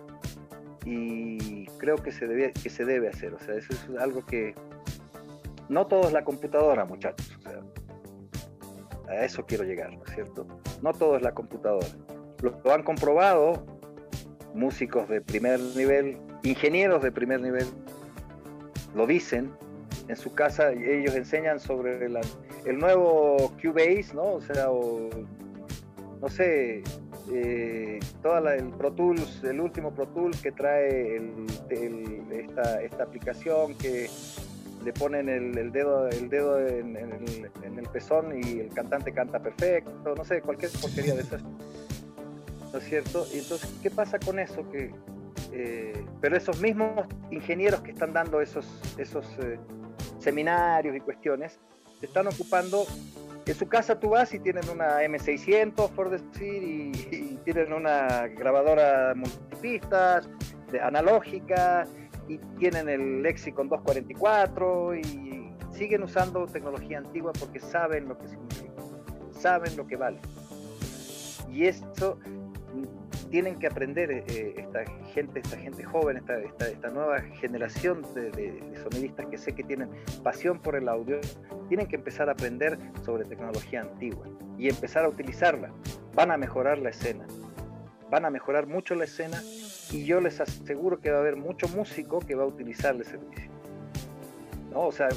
[0.87, 4.55] y creo que se, debe, que se debe hacer, o sea, eso es algo que
[5.69, 7.39] no todo es la computadora, muchachos,
[9.11, 10.47] a eso quiero llegar, ¿no es cierto?
[10.83, 11.87] No todo es la computadora.
[12.43, 13.65] Lo, lo han comprobado
[14.55, 17.67] músicos de primer nivel, ingenieros de primer nivel,
[18.95, 19.51] lo dicen
[20.09, 22.21] en su casa, ellos enseñan sobre la-
[22.65, 24.25] el nuevo Cubase, ¿no?
[24.35, 24.67] O sea,
[26.21, 26.83] no sé,
[27.33, 31.21] eh, toda el Pro Tools, el último Pro Tools que trae
[32.85, 34.09] esta aplicación que
[34.85, 39.13] le ponen el, dedo, el dedo en, en el, en el pezón y el cantante
[39.13, 41.43] canta perfecto, no sé, cualquier porquería de esas.
[42.73, 43.27] ¿No es cierto?
[43.33, 44.69] Y entonces, ¿qué pasa con eso?
[44.71, 44.93] Que,
[45.53, 48.67] eh, pero esos mismos ingenieros que están dando esos,
[48.97, 49.59] esos eh,
[50.19, 51.59] seminarios y cuestiones,
[51.99, 52.85] se están ocupando.
[53.47, 58.29] En su casa tú vas y tienen una M600, por decir, y, y tienen una
[58.29, 60.29] grabadora multipistas,
[60.71, 61.87] de, analógica,
[62.31, 68.83] y tienen el Lexicon 244, y siguen usando tecnología antigua porque saben lo que significa,
[69.33, 70.21] saben lo que vale.
[71.51, 72.21] Y esto
[72.73, 78.63] mm, tienen que aprender eh, esta gente, esta gente joven, esta, esta, nueva generación de,
[78.81, 79.91] sonidistas que sé que tienen
[80.23, 81.19] pasión por el audio,
[81.69, 84.25] tienen que empezar a aprender sobre tecnología antigua
[84.57, 85.73] y empezar a utilizarla.
[86.15, 87.27] Van a mejorar la escena,
[88.09, 89.43] van a mejorar mucho la escena
[89.91, 93.05] y yo les aseguro que va a haber mucho músico que va a utilizar el
[93.05, 93.51] servicio.
[94.73, 94.83] ¿No?
[94.83, 95.09] O sea,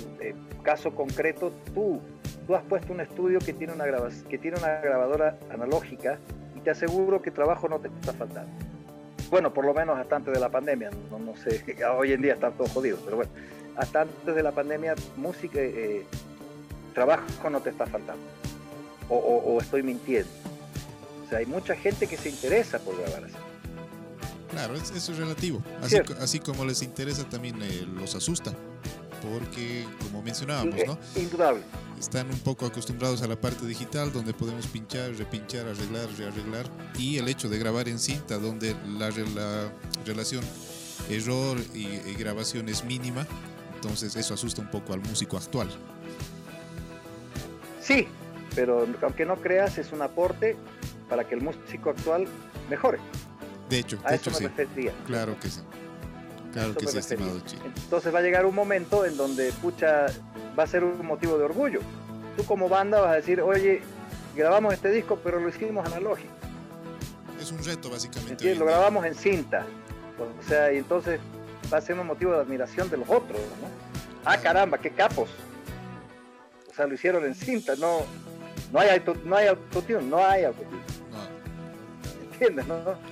[0.63, 2.01] caso concreto, tú,
[2.47, 3.85] tú has puesto un estudio que tiene una,
[4.29, 6.17] que tiene una grabadora analógica
[6.63, 8.51] te aseguro que trabajo no te está faltando.
[9.29, 11.63] bueno, por lo menos hasta antes de la pandemia, no, no sé,
[11.97, 13.31] hoy en día están todos jodidos, pero bueno,
[13.75, 16.05] hasta antes de la pandemia, música, eh,
[16.93, 18.23] trabajo no te está faltando,
[19.09, 20.29] o, estoy mintiendo.
[21.25, 23.35] O sea, hay mucha gente que se interesa por grabar así.
[24.53, 25.61] Claro, eso es relativo.
[25.81, 28.53] Así, así como les interesa también eh, los asusta
[29.23, 30.97] porque como mencionábamos, ¿no?
[31.15, 31.61] Indudable.
[31.99, 36.65] Están un poco acostumbrados a la parte digital donde podemos pinchar, repinchar, arreglar, rearreglar
[36.97, 39.09] y el hecho de grabar en cinta donde la,
[40.05, 40.43] relación
[41.09, 43.25] error y, grabación es mínima,
[43.75, 45.69] entonces eso asusta un poco al músico actual.
[47.81, 48.07] Sí,
[48.55, 50.57] pero aunque no creas es un aporte
[51.09, 52.27] para que el músico actual
[52.69, 52.99] mejore.
[53.69, 54.89] De hecho, a eso me sí.
[55.05, 55.61] Claro que sí.
[56.53, 60.05] Claro que sí, estimado Entonces va a llegar un momento en donde, pucha,
[60.57, 61.79] va a ser un motivo de orgullo.
[62.37, 63.81] Tú como banda vas a decir, oye,
[64.35, 66.31] grabamos este disco, pero lo hicimos analógico.
[67.41, 68.55] Es un reto, básicamente.
[68.55, 69.65] Lo grabamos en cinta.
[70.19, 71.19] O sea, y entonces
[71.73, 73.67] va a ser un motivo de admiración de los otros, ¿no?
[74.23, 75.29] Ah, caramba, qué capos.
[76.71, 78.01] O sea, lo hicieron en cinta, no,
[78.71, 80.81] no hay, auto, no hay autotune, no hay autotune.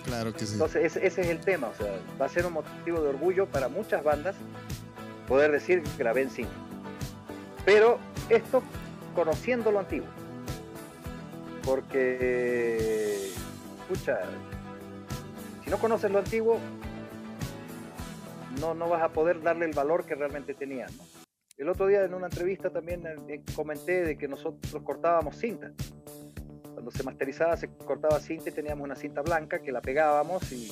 [0.03, 0.53] Claro que sí.
[0.53, 3.67] Entonces, ese, es el tema, o sea, va a ser un motivo de orgullo para
[3.67, 4.35] muchas bandas
[5.27, 6.53] poder decir que grabé en cinta.
[7.65, 8.63] Pero esto
[9.15, 10.07] conociendo lo antiguo.
[11.63, 13.31] Porque,
[13.81, 14.19] escucha,
[15.63, 16.59] si no conoces lo antiguo,
[18.59, 20.87] no, no vas a poder darle el valor que realmente tenía.
[21.57, 25.71] El otro día en una entrevista también eh, comenté de que nosotros cortábamos cinta
[26.81, 30.71] cuando se masterizaba se cortaba cinta y teníamos una cinta blanca que la pegábamos y,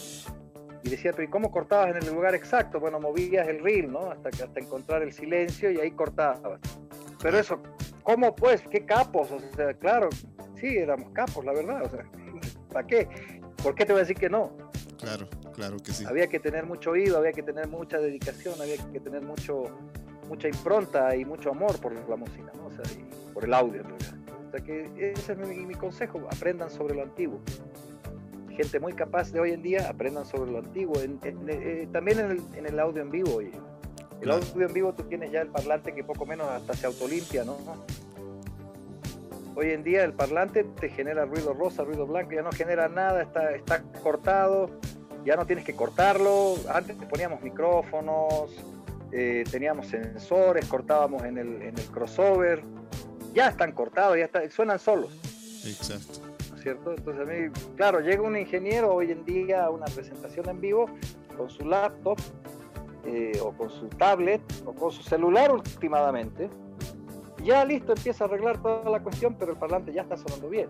[0.82, 2.80] decía, pero ¿y cómo cortabas en el lugar exacto?
[2.80, 4.10] Bueno, movías el reel, ¿no?
[4.10, 6.60] Hasta, hasta encontrar el silencio y ahí cortabas.
[7.22, 7.62] Pero eso,
[8.02, 8.64] ¿cómo pues?
[8.72, 9.30] ¿Qué capos?
[9.32, 10.10] O sea, claro,
[10.60, 11.84] sí, éramos capos, la verdad.
[11.84, 12.06] O sea,
[12.74, 13.08] ¿para qué?
[13.62, 14.58] ¿Por qué te voy a decir que no?
[15.00, 16.06] Claro, claro que sí.
[16.08, 19.66] Había que tener mucho oído, había que tener mucha dedicación, había que tener mucho,
[20.28, 22.66] mucha impronta y mucho amor por la música, ¿no?
[22.66, 24.19] O sea, y por el audio en realidad.
[24.50, 27.40] O sea que ese es mi, consejo, aprendan sobre lo antiguo.
[28.50, 30.96] Gente muy capaz de hoy en día, aprendan sobre lo antiguo.
[31.00, 33.36] Eh, también en el, audio en vivo.
[33.36, 33.52] Oye.
[34.22, 37.44] El audio en vivo tú tienes ya el parlante que poco menos hasta se autolimpia,
[37.44, 37.58] ¿no?
[39.56, 43.22] Hoy en día el parlante te genera ruido rosa, ruido blanco, ya no genera nada,
[43.22, 44.72] está, está cortado,
[45.26, 46.56] ya no tienes que cortarlo.
[46.74, 48.52] Antes poníamos micrófonos,
[49.12, 52.64] eh, teníamos sensores, cortábamos en el, en el crossover
[53.34, 55.12] ya están cortados, ya suenan solos.
[55.66, 56.20] Exacto.
[56.50, 56.94] ¿No es cierto?
[56.94, 60.86] Entonces a mí, claro, llega un ingeniero hoy en día a una presentación en vivo
[61.38, 62.18] con su laptop
[63.06, 66.50] eh, o con su tablet o con su celular últimamente.
[67.44, 70.70] Ya listo, empieza a arreglar toda la cuestión, pero el parlante ya está sonando bien.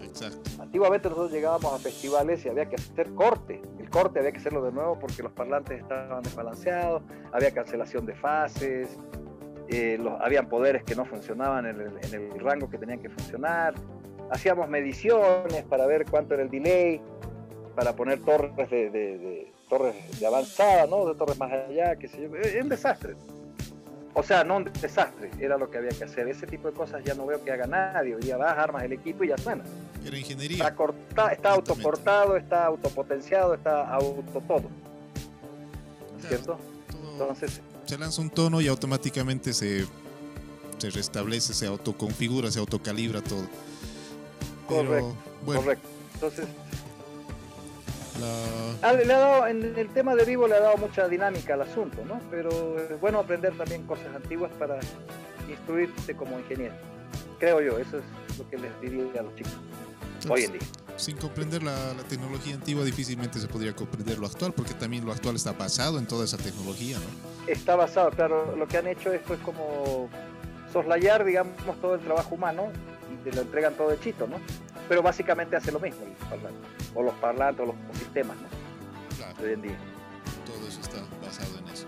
[0.00, 0.50] Exacto.
[0.62, 3.60] Antiguamente nosotros llegábamos a festivales y había que hacer corte.
[3.78, 7.02] El corte había que hacerlo de nuevo porque los parlantes estaban desbalanceados,
[7.32, 8.96] había cancelación de fases,
[9.68, 13.74] eh, los, habían poderes que no funcionaban en el, rango que tenían que funcionar,
[14.30, 17.00] hacíamos mediciones para ver cuánto era el delay,
[17.74, 21.06] para poner torres de, torres de avanzada, ¿no?
[21.06, 23.14] de torres más allá, que sé yo, es un desastre.
[24.18, 26.26] O sea, no un desastre, era lo que había que hacer.
[26.26, 28.14] Ese tipo de cosas ya no veo que haga nadie.
[28.14, 29.62] Hoy día vas, armas el equipo y ya suena.
[30.06, 30.74] Era ingeniería.
[31.08, 34.70] Está, está autoportado, está autopotenciado, está auto todo.
[36.18, 36.56] ¿Cierto?
[37.12, 39.86] Entonces, se lanza un tono y automáticamente se,
[40.78, 43.46] se restablece, se autoconfigura, se autocalibra todo.
[44.68, 45.14] correcto,
[45.44, 45.88] correcto.
[46.14, 46.46] Entonces,
[48.82, 51.62] ah, le ha dado, en el tema de vivo le ha dado mucha dinámica al
[51.62, 52.20] asunto, ¿no?
[52.30, 54.80] Pero es bueno aprender también cosas antiguas para
[55.48, 56.74] instruirse como ingeniero.
[57.38, 59.52] Creo yo, eso es lo que les diría a los chicos
[60.28, 60.60] hoy en día
[60.96, 65.36] sin comprender la, tecnología antigua difícilmente se podría comprender lo actual, porque también lo actual
[65.36, 67.35] está basado en toda esa tecnología, ¿no?
[67.46, 70.08] Está basado, claro, lo que han hecho es pues como
[70.72, 72.70] soslayar, digamos, todo el trabajo humano
[73.12, 74.36] y te lo entregan todo de chito, ¿no?
[74.88, 76.00] Pero básicamente hace lo mismo
[76.94, 79.16] o los parlantes, o los sistemas, ¿no?
[79.16, 79.34] Claro.
[79.42, 79.78] Hoy en día.
[80.44, 81.86] Todo eso está basado en eso.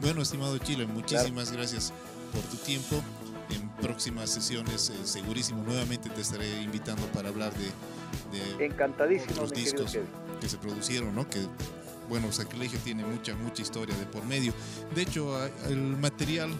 [0.00, 1.92] Bueno, estimado Chile, muchísimas gracias
[2.32, 2.96] por tu tiempo.
[3.50, 7.70] En próximas sesiones, eh, segurísimo, nuevamente te estaré invitando para hablar de
[8.32, 9.96] de Encantadísimo, otros discos
[10.40, 11.28] que se producieron, ¿no?
[11.28, 11.40] Que
[12.12, 14.52] bueno, Sacrilegio tiene mucha, mucha historia de por medio.
[14.94, 15.34] De hecho,
[15.70, 16.50] el material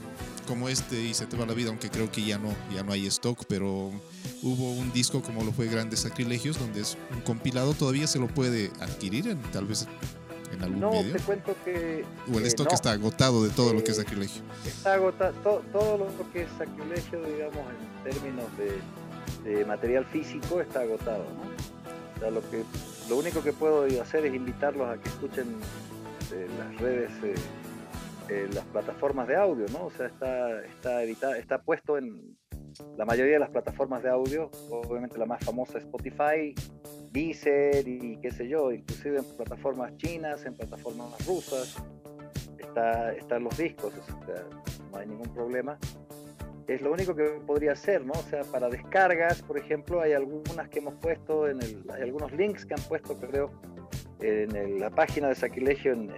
[0.46, 2.92] como este y Se te va la vida, aunque creo que ya no, ya no
[2.92, 3.92] hay stock, pero
[4.42, 8.28] hubo un disco como lo fue Grandes Sacrilegios, donde es un compilado, todavía se lo
[8.28, 9.86] puede adquirir en, tal vez
[10.54, 11.12] en algún no, medio.
[11.12, 12.06] te cuento que...
[12.32, 14.42] O el stock está agotado de todo lo que es eh, Sacrilegio.
[14.64, 18.80] Está agotado, todo, todo lo que es Sacrilegio, digamos, en términos de
[19.44, 21.42] de material físico está agotado, ¿no?
[22.16, 22.64] O sea, lo que
[23.08, 25.46] lo único que puedo hacer es invitarlos a que escuchen
[26.32, 27.34] eh, las redes, eh,
[28.28, 29.86] eh, las plataformas de audio, ¿no?
[29.86, 32.36] O sea, está, está, editado, está puesto en
[32.96, 36.54] la mayoría de las plataformas de audio, obviamente la más famosa es Spotify,
[37.10, 41.76] Deezer y qué sé yo, inclusive en plataformas chinas, en plataformas rusas,
[42.58, 44.42] está, están los discos, o sea,
[44.90, 45.78] no hay ningún problema
[46.74, 48.12] es lo único que podría hacer, ¿no?
[48.12, 52.32] O sea, para descargas, por ejemplo, hay algunas que hemos puesto en el, hay algunos
[52.32, 53.50] links que han puesto, creo,
[54.20, 56.12] en la página de Sacrilegio en,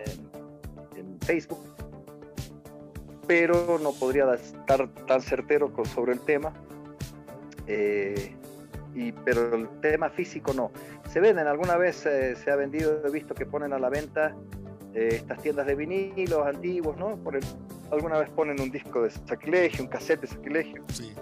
[1.20, 1.58] Facebook,
[3.26, 6.52] pero no podría estar tan certero sobre el tema.
[7.66, 8.36] Eh,
[8.94, 10.70] y, pero el tema físico no.
[11.10, 14.36] Se venden, alguna vez eh, se ha vendido, he visto que ponen a la venta
[14.92, 17.16] eh, estas tiendas de vinilos antiguos, ¿no?
[17.90, 20.84] Alguna vez ponen un disco de sacrilegio, un cassette de sacrilegio.
[20.92, 21.12] Sí,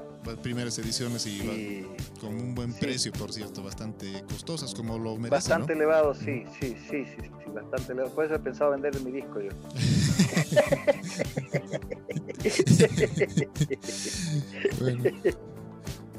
[0.42, 1.86] primeras ediciones y,
[2.20, 5.30] con un buen precio, por cierto, bastante costosas, como lo merecen.
[5.30, 8.14] Bastante elevado, sí, sí, sí, sí, sí, bastante elevado.
[8.14, 9.50] Por eso he pensado vender mi disco yo.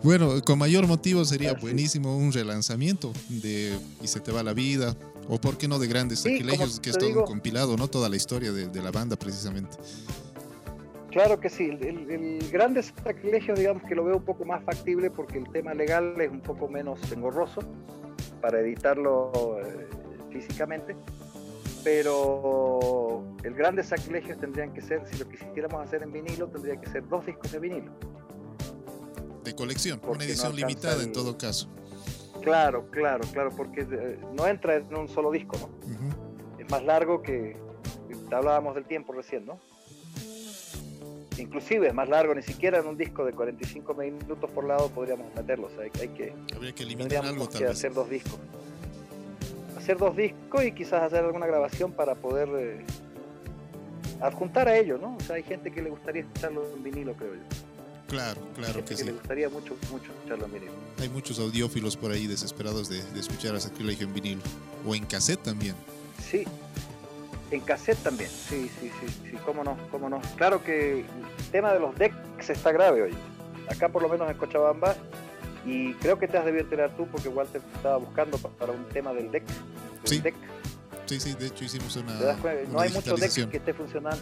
[0.04, 0.42] bueno.
[0.44, 4.96] con mayor motivo sería buenísimo un relanzamiento de Y se te va la vida,
[5.30, 7.88] o por qué no de grandes sacrilegios, que es todo un compilado, ¿no?
[7.88, 9.78] Toda la historia de la banda precisamente.
[11.14, 15.12] Claro que sí, el, el, grande sacrilegio digamos que lo veo un poco más factible
[15.12, 17.62] porque el tema legal es un poco menos engorroso
[18.42, 19.88] para editarlo eh,
[20.32, 20.96] físicamente,
[21.84, 26.90] pero el grande sacrilegio tendrían que ser, si lo quisiéramos hacer en vinilo, tendría que
[26.90, 27.92] ser dos discos de vinilo.
[29.44, 31.70] De colección, una edición limitada en todo caso.
[32.42, 35.70] Claro, claro, claro, porque eh, no entra en un solo disco, ¿no?
[36.58, 37.56] Es más largo que,
[38.32, 39.60] hablábamos del tiempo recién, ¿no?
[41.38, 45.34] Inclusive es más largo, ni siquiera en un disco de 45 minutos por lado podríamos
[45.36, 45.70] meterlo.
[45.80, 48.40] hay, que, Habría que eliminar algo, tal hacer dos discos.
[49.78, 52.86] Hacer dos discos y quizás hacer alguna grabación para poder eh,
[54.22, 55.16] adjuntar a ello, ¿no?
[55.16, 57.42] O sea, hay gente que le gustaría escucharlo en vinilo, creo yo.
[58.08, 59.06] Claro, claro que, sí.
[59.06, 60.72] Le gustaría mucho, mucho escucharlo en vinilo.
[61.00, 64.42] Hay muchos audiófilos por ahí desesperados de, de escuchar a Sacrilegio en vinilo.
[64.86, 65.76] O en cassette también.
[66.22, 66.46] Sí,
[67.56, 70.22] en cassette también, sí, sí, sí, sí, cómo no, cómo no.
[70.38, 73.14] Claro que el tema de los decks está grave hoy.
[73.70, 74.96] Acá por lo menos en Cochabamba,
[75.66, 79.14] y creo que te has debido enterar tú porque Walter estaba buscando para un tema
[79.14, 79.44] del deck.
[80.04, 80.22] sí.
[81.06, 82.36] sí, sí, de hecho hicimos una.
[82.72, 84.22] no hay mucho deck que esté funcionando.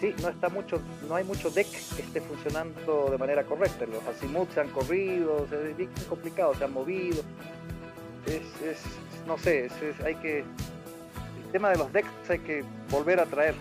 [0.00, 3.86] Sí, no está mucho, no hay mucho deck que esté funcionando de manera correcta.
[3.86, 7.22] Los azimuth se han corrido, es bien complicado, se han movido.
[8.26, 8.78] Es, es
[9.26, 9.70] no sé,
[10.04, 10.44] hay que
[11.54, 13.54] tema de los decks hay que volver a traer.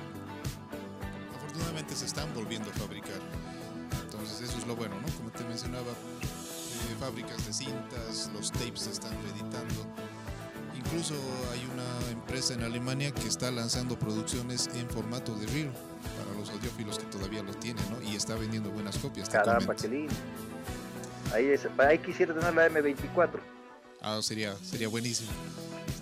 [1.36, 3.22] Afortunadamente se están volviendo a fabricar.
[4.06, 5.08] Entonces eso es lo bueno, ¿no?
[5.16, 9.86] Como te mencionaba, eh, fábricas de cintas, los tapes se están reeditando.
[10.76, 11.14] Incluso
[11.52, 15.72] hay una empresa en Alemania que está lanzando producciones en formato de reel
[16.18, 18.02] para los audiófilos que todavía lo tienen, ¿no?
[18.02, 19.30] Y está vendiendo buenas copias.
[19.30, 20.16] Caramba, qué lindo.
[21.32, 23.39] Ahí, ahí quisiera tener la M24.
[24.02, 25.30] Ah, sería, sería buenísimo.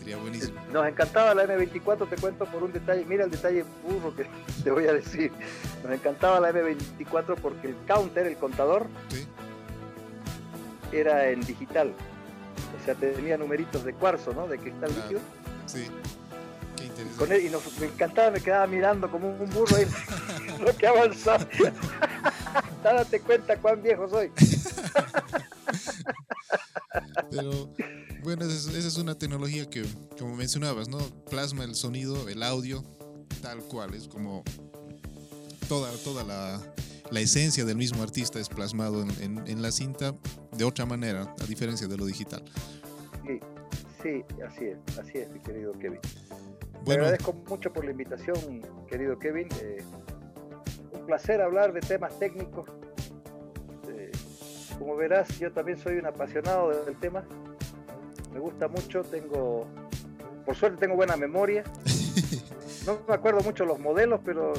[0.02, 0.60] Sería buenísimo.
[0.74, 3.06] Nos encantaba la M24, te cuento por un detalle.
[3.06, 4.26] Mira el detalle burro que
[4.64, 5.32] te voy a decir.
[5.84, 8.88] Nos encantaba la M24 porque el counter, el contador,
[10.92, 11.94] era en digital.
[12.82, 14.48] O sea, tenía numeritos de cuarzo, ¿no?
[14.48, 15.20] De cristal líquido.
[15.68, 15.86] Sí.
[16.78, 17.20] Qué interesante.
[17.20, 19.86] Con él, y nos, me encantaba, me quedaba mirando como un burro ahí,
[20.66, 21.46] lo que avanzaba.
[22.84, 24.32] Date cuenta cuán viejo soy.
[27.30, 27.70] Pero
[28.24, 29.84] bueno, esa es una tecnología que,
[30.18, 31.00] como mencionabas, ¿no?
[31.30, 32.84] Plasma el sonido, el audio,
[33.42, 33.94] tal cual.
[33.94, 34.44] Es como
[35.68, 36.62] toda, toda la,
[37.10, 40.16] la esencia del mismo artista es plasmado en, en, la cinta
[40.52, 42.44] de otra manera, a diferencia de lo digital.
[43.26, 43.40] Sí,
[44.04, 46.00] sí, así es, así es, mi querido Kevin.
[46.84, 49.48] Bueno, Te agradezco mucho por la invitación, querido Kevin.
[49.62, 49.84] Eh,
[50.92, 52.70] un placer hablar de temas técnicos.
[53.88, 54.12] Eh,
[54.78, 57.24] como verás, yo también soy un apasionado del tema
[58.34, 59.68] me gusta mucho, tengo,
[60.46, 61.64] por suerte tengo buena memoria.
[62.86, 64.54] No me acuerdo mucho los modelos, pero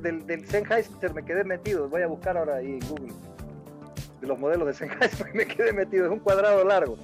[0.00, 1.90] del, del Sennheiser me quedé metido.
[1.90, 3.12] Voy a buscar ahora ahí en Google
[4.20, 6.06] de los modelos de Sennheiser, me quedé metido.
[6.06, 6.96] Es un cuadrado largo,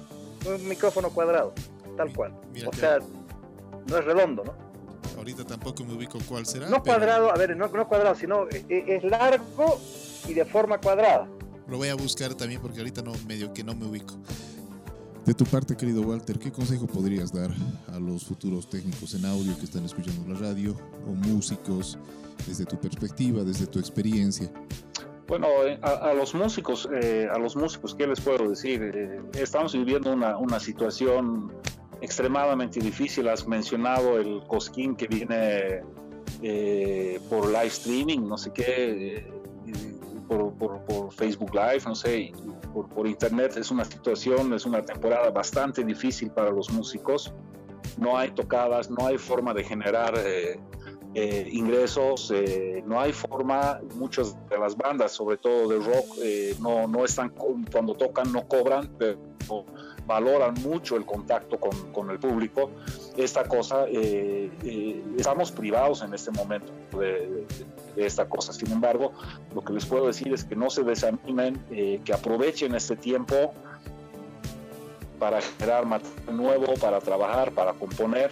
[0.45, 1.53] un micrófono cuadrado,
[1.95, 2.33] tal cual.
[2.65, 2.99] o sea,
[3.87, 4.67] no es redondo, ¿no?
[5.17, 6.69] Ahorita tampoco me ubico cuál será.
[6.69, 9.79] No cuadrado, a ver, no, no cuadrado, sino es, e, es largo
[10.27, 11.27] y de forma cuadrada.
[11.67, 14.15] Lo voy a buscar también porque ahorita no medio que no me ubico.
[15.27, 17.51] De tu parte, querido Walter, ¿qué consejo podrías dar
[17.93, 20.73] a los futuros técnicos en audio que están escuchando la radio
[21.05, 21.99] o músicos
[22.47, 24.49] desde tu perspectiva, desde tu experiencia?
[25.27, 28.81] Bueno, eh, a, los músicos, eh, a los músicos, ¿qué les puedo decir?
[28.81, 31.51] Eh, estamos viviendo una, una situación
[31.99, 33.27] extremadamente difícil.
[33.27, 35.81] Has mencionado el Cosquín que viene
[36.41, 39.27] eh, por live streaming, no sé qué,
[40.29, 42.31] eh, por, por, Facebook Live, no sé,
[42.73, 43.57] por, por, internet.
[43.57, 47.33] Es una situación, es una temporada bastante difícil para los músicos.
[47.97, 50.59] No hay tocadas, no hay forma de generar eh,
[51.51, 52.31] ingresos,
[52.85, 57.33] no hay forma, muchas de las bandas, sobre todo de rock, no, no están,
[57.71, 59.17] cuando tocan no cobran, pero
[60.07, 62.71] valoran mucho el contacto con, con el público.
[63.17, 67.45] Esta cosa, eh, eh, estamos privados en este momento de,
[67.97, 68.53] esta cosa.
[68.53, 69.11] Sin embargo,
[69.53, 73.53] lo que les puedo decir es que no se desanimen, eh, que aprovechen este tiempo
[75.19, 78.31] para generar material nuevo, para trabajar, para componer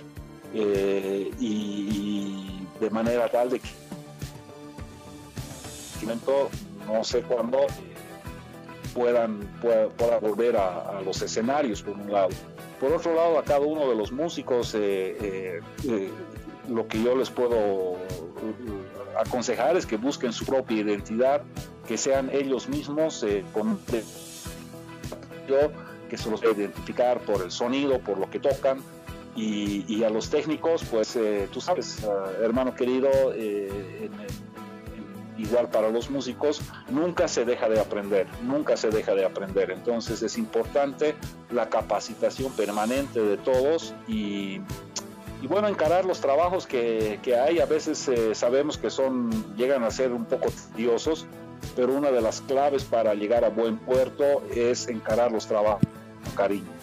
[0.53, 3.69] y, de manera tal de que
[6.88, 7.65] no sé cuándo
[8.95, 12.29] puedan, pueda, volver a, los escenarios, por un lado.
[12.79, 16.09] Por otro lado, a cada uno de los músicos, eh, eh, eh,
[16.69, 17.97] lo que yo les puedo
[19.19, 21.41] aconsejar es que busquen su propia identidad,
[21.87, 23.23] que sean ellos mismos
[23.53, 23.79] con
[25.47, 25.71] yo
[26.09, 28.79] que se los a identificar por el sonido, por lo que tocan,
[29.35, 31.17] y, a los técnicos, pues
[31.51, 31.99] tú sabes,
[32.41, 34.11] hermano querido, en,
[35.38, 39.71] igual para los músicos, nunca se deja de aprender, nunca se deja de aprender.
[39.71, 41.15] Entonces es importante
[41.51, 44.61] la capacitación permanente de todos y,
[45.47, 47.59] bueno, encarar los trabajos que, hay.
[47.59, 51.25] A veces eh, sabemos que son, llegan a ser un poco tediosos,
[51.75, 55.83] pero una de las claves para llegar a buen puerto es encarar los trabajos
[56.23, 56.75] con cariño.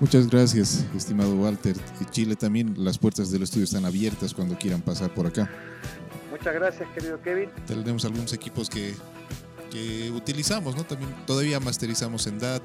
[0.00, 1.76] Muchas gracias, estimado Walter.
[2.10, 5.50] Chile también, las puertas del estudio están abiertas cuando quieran pasar por acá.
[6.40, 7.50] Muchas gracias, querido Kevin.
[7.66, 8.94] Tenemos algunos equipos que,
[9.70, 10.84] que utilizamos, ¿no?
[10.84, 12.62] También todavía masterizamos en DAT.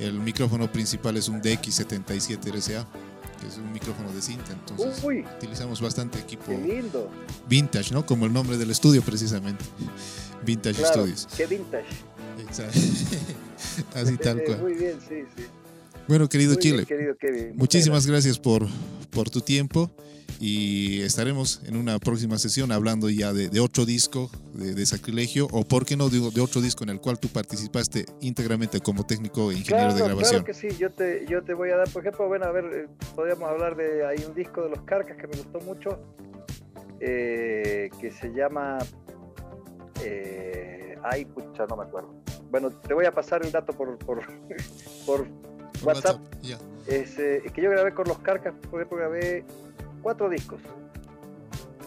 [0.00, 2.84] El micrófono principal es un DX77 RCA,
[3.40, 5.00] que es un micrófono de cinta, entonces
[5.36, 7.08] utilizamos bastante equipo lindo.
[7.48, 8.04] vintage, ¿no?
[8.04, 9.64] Como el nombre del estudio precisamente.
[10.44, 11.28] Vintage Studios.
[11.36, 11.86] Qué vintage.
[12.40, 12.80] Exacto.
[13.94, 14.60] Así tal cual.
[14.60, 15.44] Muy bien, sí, sí.
[16.08, 16.84] Bueno, querido Chile,
[17.54, 18.66] muchísimas gracias por,
[19.10, 19.88] por tu tiempo
[20.42, 25.86] y estaremos en una próxima sesión hablando ya de, otro disco de, Sacrilegio o, por
[25.86, 29.58] qué no, de, de, otro disco en el cual tú participaste íntegramente como técnico e
[29.58, 30.42] ingeniero de grabación.
[30.42, 32.64] Claro que sí, yo te, yo te voy a dar, por ejemplo, bueno, a ver,
[32.64, 36.00] eh, podríamos hablar de, hay un disco de los Carcas que me gustó mucho,
[36.98, 38.78] eh, que se llama,
[40.04, 42.16] eh, ay, pucha, no me acuerdo.
[42.50, 44.26] Bueno, te voy a pasar el dato por, por,
[45.06, 45.28] por
[45.84, 46.20] WhatsApp.
[46.88, 49.44] Es, que yo grabé con los Carcas, por ejemplo, grabé
[50.02, 50.60] cuatro discos.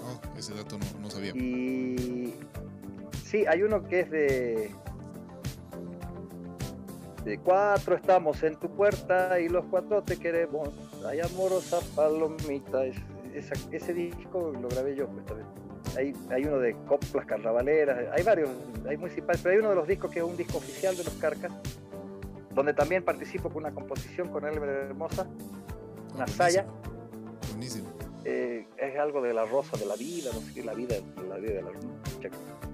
[0.03, 1.32] Oh, ese dato no, sabía.
[1.36, 2.36] Y
[3.24, 4.72] sí, hay uno que es de
[7.26, 10.70] de cuatro estamos en tu puerta y los cuatro te queremos.
[11.07, 12.86] Hay amorosa palomita.
[12.86, 15.26] ese disco lo grabé yo pues,
[15.97, 18.51] Hay, hay uno de coplas carnavaleras, hay varios,
[18.88, 21.13] hay municipales, pero hay uno de los discos que es un disco oficial de los
[21.16, 21.51] Carcas,
[22.53, 25.26] donde también participo con una composición con Elmer Hermosa,
[26.13, 26.66] una saya.
[27.49, 27.95] Buenísimo.
[28.28, 30.95] Eh, es algo de la rosa de la vida, no sé qué, la vida,
[31.30, 31.69] la vida de la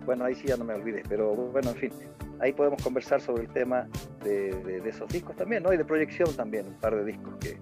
[0.05, 1.91] Bueno, ahí sí ya no me olvidé, pero bueno, en fin,
[2.39, 3.89] ahí podemos conversar sobre el tema
[4.23, 5.73] de, esos discos también, ¿no?
[5.73, 7.57] Y de proyección también, un par de discos que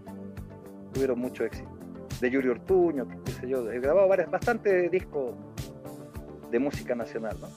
[0.94, 1.68] tuvieron mucho éxito.
[2.22, 5.34] De Yuri Ortuño, qué sé yo, he grabado varias, bastante discos
[6.52, 7.48] de música nacional, ¿no?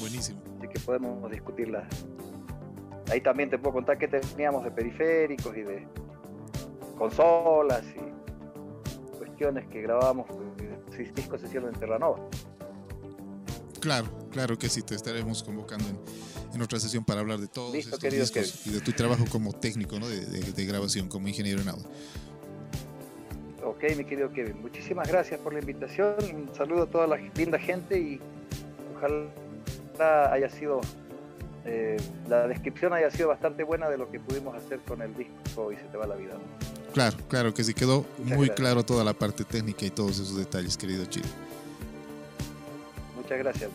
[0.00, 0.40] Buenísimo.
[0.58, 1.86] Así que podemos discutirlas.
[3.10, 5.86] Ahí también te puedo contar que teníamos de periféricos y de
[6.96, 8.09] consolas y
[9.70, 10.26] que grabamos,
[10.94, 12.18] seis discos se hicieron en Terranova.
[13.80, 15.86] Claro, claro que sí, te estaremos convocando
[16.52, 19.98] en, otra sesión para hablar de todos estos discos y de tu trabajo como técnico
[19.98, 20.06] ¿no?
[20.08, 21.86] de, grabación, como ingeniero en audio.
[23.64, 27.58] Ok, mi querido Kevin, muchísimas gracias por la invitación, un saludo a toda la linda
[27.58, 28.20] gente y
[28.96, 30.82] ojalá haya sido,
[31.64, 31.96] eh,
[32.28, 35.76] la descripción haya sido bastante buena de lo que pudimos hacer con el disco y
[35.76, 36.34] se te va la vida.
[36.92, 40.76] Claro, claro que sí, quedó muy claro toda la parte técnica y todos esos detalles,
[40.76, 41.28] querido Chile.
[43.16, 43.70] Muchas gracias,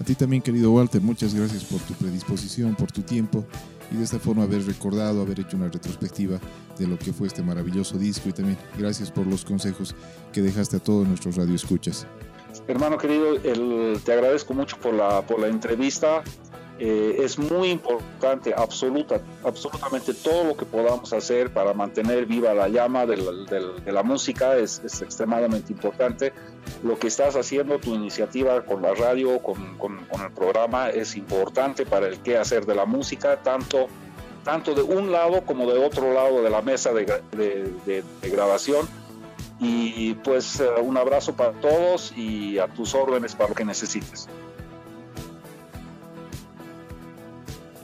[0.00, 3.44] A ti también, querido Walter, muchas gracias por tu predisposición, por tu tiempo
[3.92, 6.40] y de esta forma haber recordado, haber hecho una retrospectiva
[6.78, 9.94] de lo que fue este maravilloso disco y también gracias por los consejos
[10.32, 12.06] que dejaste a todos nuestros radioescuchas.
[12.68, 13.36] Hermano querido,
[14.00, 16.24] te agradezco mucho por la, por la entrevista.
[16.78, 22.68] Eh, es muy importante, absoluta, absolutamente todo lo que podamos hacer para mantener viva la
[22.68, 23.16] llama de
[23.86, 26.34] la, música es, extremadamente importante.
[26.82, 29.56] Lo que estás haciendo, tu iniciativa con la radio, con,
[30.22, 33.86] el programa, es importante para el qué hacer de la música, tanto
[34.44, 37.04] tanto de un lado como de otro lado de la mesa de,
[37.34, 38.86] de grabación.
[39.58, 44.28] Y pues eh, un abrazo para todos y a tus órdenes para lo que necesites.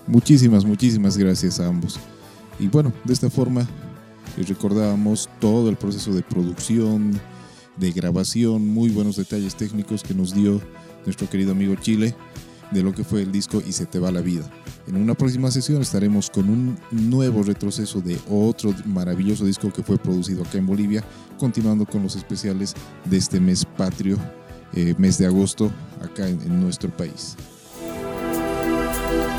[0.06, 1.98] Muchísimas, muchísimas gracias a ambos.
[2.58, 3.66] Y bueno, de esta forma
[4.36, 7.12] recordábamos todo el proceso de producción,
[7.76, 10.60] de grabación, muy buenos detalles técnicos que nos dio
[11.04, 12.14] nuestro querido amigo Chile
[12.70, 14.50] de lo que fue el disco Y se te va la vida.
[14.86, 19.98] En una próxima sesión estaremos con un nuevo retroceso de otro maravilloso disco que fue
[19.98, 21.04] producido acá en Bolivia,
[21.38, 22.74] continuando con los especiales
[23.04, 24.16] de este mes patrio,
[24.72, 25.70] eh, mes de agosto,
[26.02, 27.36] acá en nuestro país.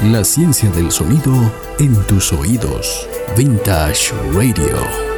[0.02, 1.32] La ciencia del sonido
[1.80, 3.08] en tus oídos.
[3.38, 5.13] Vintage Radio.